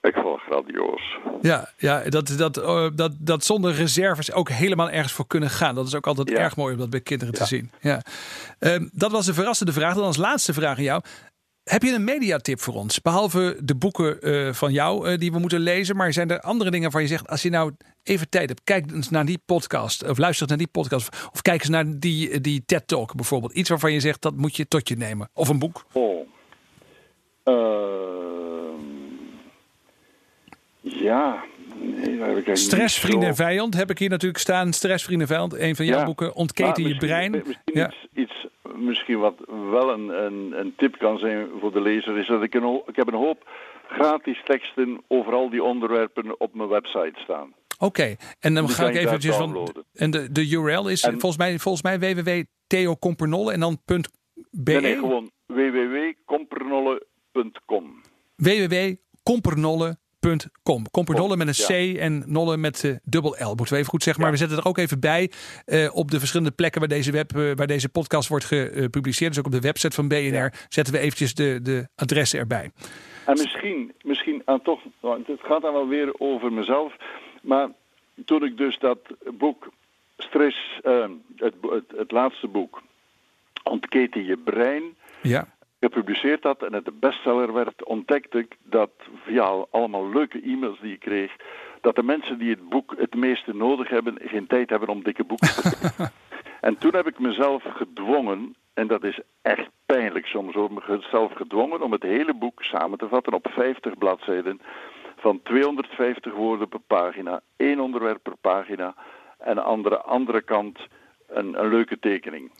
Ik 0.00 0.14
vond 0.14 0.40
het 0.40 0.44
grandioos. 0.50 1.18
Ja, 1.40 1.68
ja 1.76 2.02
dat, 2.08 2.34
dat, 2.38 2.58
uh, 2.58 2.86
dat, 2.94 3.12
dat 3.18 3.44
zonder 3.44 3.72
reserves 3.72 4.32
ook 4.32 4.48
helemaal 4.48 4.90
ergens 4.90 5.12
voor 5.12 5.26
kunnen 5.26 5.50
gaan. 5.50 5.74
Dat 5.74 5.86
is 5.86 5.94
ook 5.94 6.06
altijd 6.06 6.28
ja. 6.28 6.36
erg 6.36 6.56
mooi 6.56 6.72
om 6.72 6.78
dat 6.78 6.90
bij 6.90 7.00
kinderen 7.00 7.34
ja. 7.34 7.40
te 7.40 7.46
zien. 7.46 7.70
Ja. 7.80 8.02
Uh, 8.60 8.76
dat 8.92 9.10
was 9.10 9.26
de 9.26 9.34
verrassende 9.34 9.72
vraag. 9.72 9.94
Dan 9.94 10.04
als 10.04 10.16
laatste 10.16 10.52
vraag 10.52 10.76
aan 10.76 10.82
jou. 10.82 11.02
Heb 11.70 11.82
je 11.82 11.92
een 11.92 12.04
mediatip 12.04 12.60
voor 12.60 12.74
ons? 12.74 13.00
Behalve 13.00 13.58
de 13.62 13.74
boeken 13.74 14.18
uh, 14.20 14.52
van 14.52 14.72
jou 14.72 15.10
uh, 15.10 15.18
die 15.18 15.32
we 15.32 15.38
moeten 15.38 15.60
lezen. 15.60 15.96
Maar 15.96 16.12
zijn 16.12 16.30
er 16.30 16.40
andere 16.40 16.70
dingen 16.70 16.90
waar 16.90 17.02
je 17.02 17.08
zegt... 17.08 17.28
als 17.28 17.42
je 17.42 17.50
nou 17.50 17.72
even 18.02 18.28
tijd 18.28 18.48
hebt, 18.48 18.60
kijk 18.64 18.90
eens 18.90 19.10
naar 19.10 19.24
die 19.24 19.40
podcast. 19.46 20.08
Of 20.08 20.18
luister 20.18 20.48
naar 20.48 20.56
die 20.56 20.66
podcast. 20.66 21.28
Of 21.32 21.42
kijk 21.42 21.60
eens 21.60 21.68
naar 21.68 21.98
die, 21.98 22.40
die 22.40 22.62
TED-talk 22.66 23.14
bijvoorbeeld. 23.14 23.52
Iets 23.52 23.68
waarvan 23.68 23.92
je 23.92 24.00
zegt, 24.00 24.22
dat 24.22 24.36
moet 24.36 24.56
je 24.56 24.68
tot 24.68 24.88
je 24.88 24.96
nemen. 24.96 25.28
Of 25.32 25.48
een 25.48 25.58
boek. 25.58 25.86
Oh. 25.92 26.28
Uh, 27.44 27.54
ja, 30.80 31.44
Stress, 32.52 33.00
vrienden 33.00 33.28
en 33.28 33.34
vijand 33.34 33.74
heb 33.74 33.90
ik 33.90 33.98
hier 33.98 34.08
natuurlijk 34.08 34.40
staan. 34.40 34.72
Stress, 34.72 35.04
vrienden 35.04 35.28
en 35.28 35.34
vijand. 35.34 35.58
Een 35.58 35.76
van 35.76 35.84
jouw 35.84 36.04
boeken. 36.04 36.34
Ontketen 36.34 36.88
je 36.88 36.96
brein. 36.96 37.30
Misschien 37.30 37.60
ja. 37.64 37.86
iets, 37.86 38.06
iets, 38.14 38.46
misschien 38.76 39.18
wat 39.18 39.34
wel 39.70 39.92
een, 39.92 40.08
een, 40.08 40.58
een, 40.58 40.74
tip 40.76 40.98
kan 40.98 41.18
zijn 41.18 41.46
voor 41.60 41.72
de 41.72 41.80
lezer. 41.80 42.18
Is 42.18 42.26
dat 42.26 42.42
ik 42.42 42.54
een, 42.54 42.82
ik 42.86 42.96
heb 42.96 43.08
een 43.08 43.14
hoop 43.14 43.48
gratis 43.88 44.42
teksten 44.44 45.02
over 45.08 45.32
al 45.32 45.50
die 45.50 45.62
onderwerpen 45.62 46.40
op 46.40 46.54
mijn 46.54 46.68
website 46.68 47.14
staan. 47.14 47.54
Oké, 47.78 47.84
okay. 47.84 48.16
en 48.40 48.54
dan 48.54 48.68
ga 48.68 48.88
ik 48.88 48.96
eventjes 48.96 49.36
van. 49.36 49.68
En 49.94 50.10
de, 50.10 50.32
de 50.32 50.50
URL 50.50 50.88
is 50.88 51.02
en, 51.02 51.10
volgens 51.10 51.36
mij, 51.36 51.58
volgens 51.58 51.82
mij 51.82 51.98
www.theocompernolle 51.98 53.52
en 53.52 53.60
dan 53.60 53.78
.be. 53.84 54.00
Nee, 54.72 54.80
nee 54.80 54.94
gewoon 54.94 55.30
www.compernolle.com. 55.46 58.00
www.compernolle.com 58.36 60.04
Com. 60.62 60.90
Compernolle 60.90 61.36
met 61.36 61.46
een 61.48 61.94
C 61.94 61.98
en 61.98 62.24
Nolle 62.26 62.56
met 62.56 62.82
uh, 62.82 62.96
dubbel 63.04 63.30
L. 63.30 63.46
Moeten 63.46 63.68
we 63.68 63.76
even 63.76 63.90
goed 63.90 64.02
zeggen. 64.02 64.22
Maar 64.22 64.32
we 64.32 64.38
zetten 64.38 64.58
er 64.58 64.66
ook 64.66 64.78
even 64.78 65.00
bij 65.00 65.30
uh, 65.66 65.96
op 65.96 66.10
de 66.10 66.18
verschillende 66.18 66.52
plekken 66.52 66.80
waar 66.80 66.88
deze, 66.88 67.12
web, 67.12 67.36
uh, 67.36 67.52
waar 67.54 67.66
deze 67.66 67.88
podcast 67.88 68.28
wordt 68.28 68.44
gepubliceerd. 68.44 69.30
Dus 69.30 69.38
ook 69.38 69.46
op 69.46 69.60
de 69.60 69.68
website 69.68 69.94
van 69.94 70.08
BNR 70.08 70.34
ja. 70.34 70.52
zetten 70.68 70.94
we 70.94 71.00
eventjes 71.00 71.34
de, 71.34 71.58
de 71.62 71.88
adressen 71.94 72.38
erbij. 72.38 72.70
En 73.26 73.32
misschien, 73.32 73.92
misschien 74.02 74.42
aan 74.44 74.62
toch, 74.62 74.80
het 75.00 75.40
gaat 75.42 75.62
dan 75.62 75.72
wel 75.72 75.88
weer 75.88 76.14
over 76.18 76.52
mezelf. 76.52 76.96
Maar 77.42 77.68
toen 78.24 78.44
ik 78.44 78.56
dus 78.56 78.78
dat 78.78 78.98
boek 79.38 79.72
Stress, 80.16 80.80
het, 81.36 81.54
het, 81.60 81.84
het 81.96 82.10
laatste 82.10 82.46
boek, 82.46 82.82
Ontketen 83.62 84.24
je 84.24 84.36
brein. 84.36 84.82
Ja 85.22 85.55
gepubliceerd 85.86 86.42
had 86.42 86.62
en 86.62 86.72
het 86.72 86.84
de 86.84 86.92
bestseller 86.92 87.52
werd, 87.52 87.84
ontdekte 87.84 88.38
ik 88.38 88.56
dat 88.62 88.90
via 89.24 89.64
allemaal 89.70 90.08
leuke 90.08 90.40
e-mails 90.40 90.80
die 90.80 90.92
ik 90.92 91.00
kreeg, 91.00 91.36
dat 91.80 91.94
de 91.94 92.02
mensen 92.02 92.38
die 92.38 92.50
het 92.50 92.68
boek 92.68 92.94
het 92.98 93.14
meeste 93.14 93.54
nodig 93.54 93.88
hebben, 93.88 94.18
geen 94.20 94.46
tijd 94.46 94.70
hebben 94.70 94.88
om 94.88 95.02
dikke 95.02 95.24
boeken 95.24 95.48
te 95.48 95.62
lezen. 95.64 96.12
en 96.68 96.78
toen 96.78 96.94
heb 96.94 97.06
ik 97.06 97.18
mezelf 97.18 97.62
gedwongen, 97.62 98.56
en 98.74 98.86
dat 98.86 99.04
is 99.04 99.20
echt 99.42 99.68
pijnlijk 99.86 100.26
soms, 100.26 100.56
mezelf 100.86 101.32
gedwongen 101.32 101.82
om 101.82 101.92
het 101.92 102.02
hele 102.02 102.34
boek 102.34 102.62
samen 102.62 102.98
te 102.98 103.08
vatten 103.08 103.32
op 103.32 103.46
50 103.50 103.98
bladzijden 103.98 104.60
van 105.16 105.40
250 105.42 106.34
woorden 106.34 106.68
per 106.68 106.80
pagina, 106.86 107.40
één 107.56 107.80
onderwerp 107.80 108.22
per 108.22 108.36
pagina 108.40 108.94
en 109.38 109.64
aan 109.64 109.82
de 109.82 110.00
andere 110.02 110.42
kant 110.42 110.78
een, 111.28 111.60
een 111.60 111.68
leuke 111.68 111.98
tekening. 111.98 112.50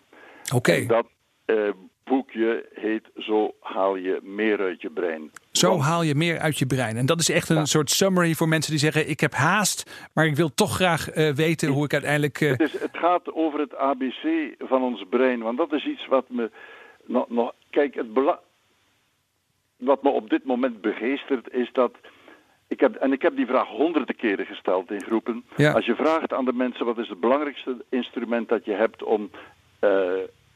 Oké. 0.54 0.86
Dat 0.86 1.06
uh, 1.46 1.70
boekje 2.06 2.66
heet 2.74 3.04
Zo 3.16 3.54
haal 3.60 3.96
je 3.96 4.20
meer 4.22 4.60
uit 4.60 4.82
je 4.82 4.90
brein. 4.90 5.30
Zo 5.50 5.78
haal 5.78 6.02
je 6.02 6.14
meer 6.14 6.38
uit 6.38 6.58
je 6.58 6.66
brein. 6.66 6.96
En 6.96 7.06
dat 7.06 7.20
is 7.20 7.30
echt 7.30 7.48
een 7.48 7.66
soort 7.66 7.90
summary 7.90 8.34
voor 8.34 8.48
mensen 8.48 8.70
die 8.70 8.80
zeggen: 8.80 9.08
Ik 9.08 9.20
heb 9.20 9.32
haast, 9.32 10.08
maar 10.14 10.26
ik 10.26 10.36
wil 10.36 10.54
toch 10.54 10.74
graag 10.74 11.16
uh, 11.16 11.32
weten 11.32 11.68
hoe 11.68 11.84
ik 11.84 11.92
uiteindelijk. 11.92 12.40
Uh... 12.40 12.50
Het, 12.50 12.60
is, 12.60 12.80
het, 12.80 12.96
gaat 12.96 13.32
over 13.34 13.60
het 13.60 13.76
ABC 13.76 14.54
van 14.58 14.82
ons 14.82 15.04
brein. 15.10 15.40
Want 15.40 15.58
dat 15.58 15.72
is 15.72 15.86
iets 15.86 16.06
wat 16.06 16.24
me. 16.28 16.50
Nog, 17.06 17.28
nog, 17.28 17.52
kijk, 17.70 17.94
het 17.94 18.06
wat 19.76 20.02
me 20.02 20.08
op 20.08 20.30
dit 20.30 20.44
moment 20.44 20.80
begeestert 20.80 21.52
is 21.52 21.70
dat. 21.72 21.92
Ik 22.68 22.80
heb, 22.80 22.94
en 22.94 23.12
ik 23.12 23.22
heb 23.22 23.36
die 23.36 23.46
vraag 23.46 23.68
honderden 23.68 24.16
keren 24.16 24.46
gesteld 24.46 24.90
in 24.90 25.02
groepen. 25.02 25.44
Ja. 25.56 25.72
Als 25.72 25.86
je 25.86 25.94
vraagt 25.94 26.32
aan 26.32 26.44
de 26.44 26.52
mensen 26.52 26.84
wat 26.84 26.98
is 26.98 27.08
het 27.08 27.20
belangrijkste 27.20 27.84
instrument 27.88 28.48
dat 28.48 28.64
je 28.64 28.72
hebt 28.72 29.02
om 29.02 29.30
uh, 29.80 29.90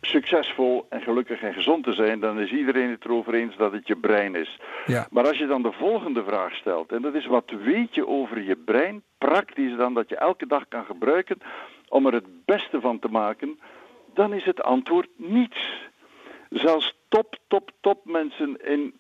succesvol 0.00 0.86
en 0.88 1.00
gelukkig 1.00 1.42
en 1.42 1.54
gezond 1.54 1.84
te 1.84 1.92
zijn, 1.92 2.20
dan 2.20 2.40
is 2.40 2.50
iedereen 2.50 2.90
het 2.90 3.04
erover 3.04 3.34
eens 3.34 3.56
dat 3.56 3.72
het 3.72 3.86
je 3.86 3.96
brein 3.96 4.34
is. 4.34 4.58
Ja. 4.86 5.06
Maar 5.10 5.26
als 5.26 5.38
je 5.38 5.46
dan 5.46 5.62
de 5.62 5.72
volgende 5.72 6.24
vraag 6.24 6.54
stelt, 6.54 6.92
en 6.92 7.02
dat 7.02 7.14
is 7.14 7.26
wat 7.26 7.50
weet 7.64 7.94
je 7.94 8.06
over 8.06 8.42
je 8.42 8.56
brein, 8.56 9.02
praktisch 9.18 9.76
dan 9.76 9.94
dat 9.94 10.08
je 10.08 10.16
elke 10.16 10.46
dag 10.46 10.68
kan 10.68 10.84
gebruiken 10.84 11.38
om 11.88 12.06
er 12.06 12.12
het 12.12 12.44
beste 12.44 12.80
van 12.80 12.98
te 12.98 13.08
maken, 13.08 13.58
dan 14.14 14.32
is 14.32 14.44
het 14.44 14.62
antwoord 14.62 15.08
niets. 15.16 15.88
Zelfs 16.50 16.94
top, 17.08 17.36
top, 17.48 17.70
top 17.80 18.04
mensen 18.04 18.66
in, 18.66 18.94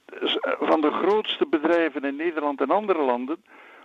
van 0.60 0.80
de 0.80 0.90
grootste 0.90 1.46
bedrijven 1.46 2.04
in 2.04 2.16
Nederland 2.16 2.60
en 2.60 2.70
andere 2.70 3.02
landen, 3.02 3.36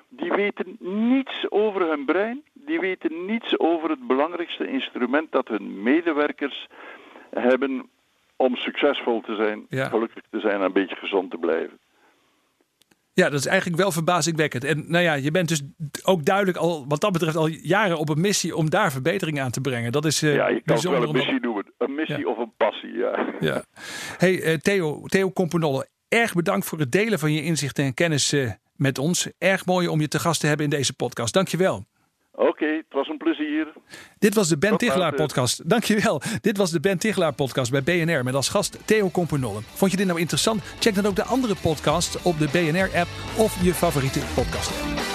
die 0.10 0.32
weten 0.32 0.78
niets 0.80 1.46
over 1.50 1.82
hun 1.90 2.06
brein, 2.06 2.44
die 2.54 2.80
weten 2.80 3.26
niets 3.26 3.60
over 3.60 3.90
het 3.90 4.08
belangrijkste 4.08 4.68
instrument 4.68 5.32
dat 5.32 5.48
hun 5.48 5.84
medewerkers 5.84 6.68
hebben 7.42 7.90
om 8.36 8.56
succesvol 8.56 9.22
te 9.22 9.36
zijn, 9.36 9.90
gelukkig 9.90 10.24
te 10.30 10.40
zijn 10.40 10.56
en 10.56 10.62
een 10.62 10.74
beetje 10.74 10.96
gezond 10.96 11.32
te 11.32 11.38
blijven. 11.38 11.80
Ja, 13.14 13.30
dat 13.30 13.40
is 13.40 13.46
eigenlijk 13.46 13.82
wel 13.82 13.92
verbazingwekkend. 13.92 14.64
En 14.64 14.86
nou 14.88 15.04
ja, 15.04 15.14
je 15.14 15.32
bent 15.32 15.48
dus 15.48 15.62
ook 16.04 16.26
duidelijk 16.26 16.58
al, 16.58 16.86
wat 16.88 17.02
dat 17.02 17.12
betreft, 17.12 17.36
al 17.36 17.48
jaren 17.48 17.98
op 17.98 18.10
een 18.10 18.22
missie 18.22 18.56
om 18.56 18.70
daar 18.70 18.92
verbetering 18.92 19.40
aan 19.42 19.52
te 19.52 19.62
brengen. 19.62 19.92
Dat 19.92 20.06
is 20.06 20.24
uh, 20.24 20.36
ja, 20.36 20.48
je 20.48 20.62
kan 20.62 20.76
het 20.76 20.86
wel 20.86 21.04
een 21.04 21.12
missie 21.12 21.40
noemen. 21.40 21.74
Een 21.78 21.96
missie 21.96 22.30
of 22.30 22.38
een 22.38 22.52
passie, 22.58 22.92
ja. 22.92 23.34
ja. 23.40 23.64
Hey 24.18 24.44
uh, 24.44 24.54
Theo, 24.54 25.02
Theo 25.06 25.32
Componolle, 25.32 25.88
erg 26.08 26.34
bedankt 26.34 26.66
voor 26.66 26.80
het 26.80 26.92
delen 26.92 27.20
van 27.20 27.34
je 27.34 27.44
inzichten 27.44 27.86
en 27.86 27.94
kennis 27.94 28.34
uh, 28.34 28.52
met 28.76 28.98
ons. 28.98 29.30
Erg 29.38 29.66
mooi 29.66 29.88
om 29.88 30.02
je 30.02 30.08
te 30.08 30.20
gast 30.20 30.40
te 30.40 30.48
hebben 30.48 30.66
in 30.66 30.72
deze 30.72 30.94
podcast. 30.94 31.34
Dankjewel. 31.34 31.86
Oké, 32.36 32.66
het 32.66 32.86
was 32.90 33.08
een 33.08 33.18
plezier. 33.18 33.74
Dit 34.20 34.36
was 34.36 34.48
de 34.48 34.58
Ben 34.58 34.78
Tichelaar 34.78 35.14
podcast. 35.14 35.70
Dankjewel. 35.70 36.22
Dit 36.42 36.58
was 36.58 36.72
de 36.72 36.80
Ben 36.80 36.98
Tichelaar 36.98 37.34
podcast 37.34 37.72
bij 37.72 37.84
BNR 37.84 38.24
met 38.24 38.36
als 38.36 38.50
gast 38.50 38.78
Theo 38.86 39.10
Kompernolle. 39.10 39.60
Vond 39.62 39.92
je 39.92 39.98
dit 39.98 40.08
nou 40.08 40.20
interessant? 40.20 40.64
Check 40.80 40.96
dan 40.96 41.06
ook 41.06 41.16
de 41.16 41.24
andere 41.24 41.56
podcast 41.62 42.22
op 42.22 42.40
de 42.40 42.48
BNR 42.52 43.00
app 43.00 43.10
of 43.38 43.64
je 43.64 43.74
favoriete 43.74 44.20
podcast 44.34 45.15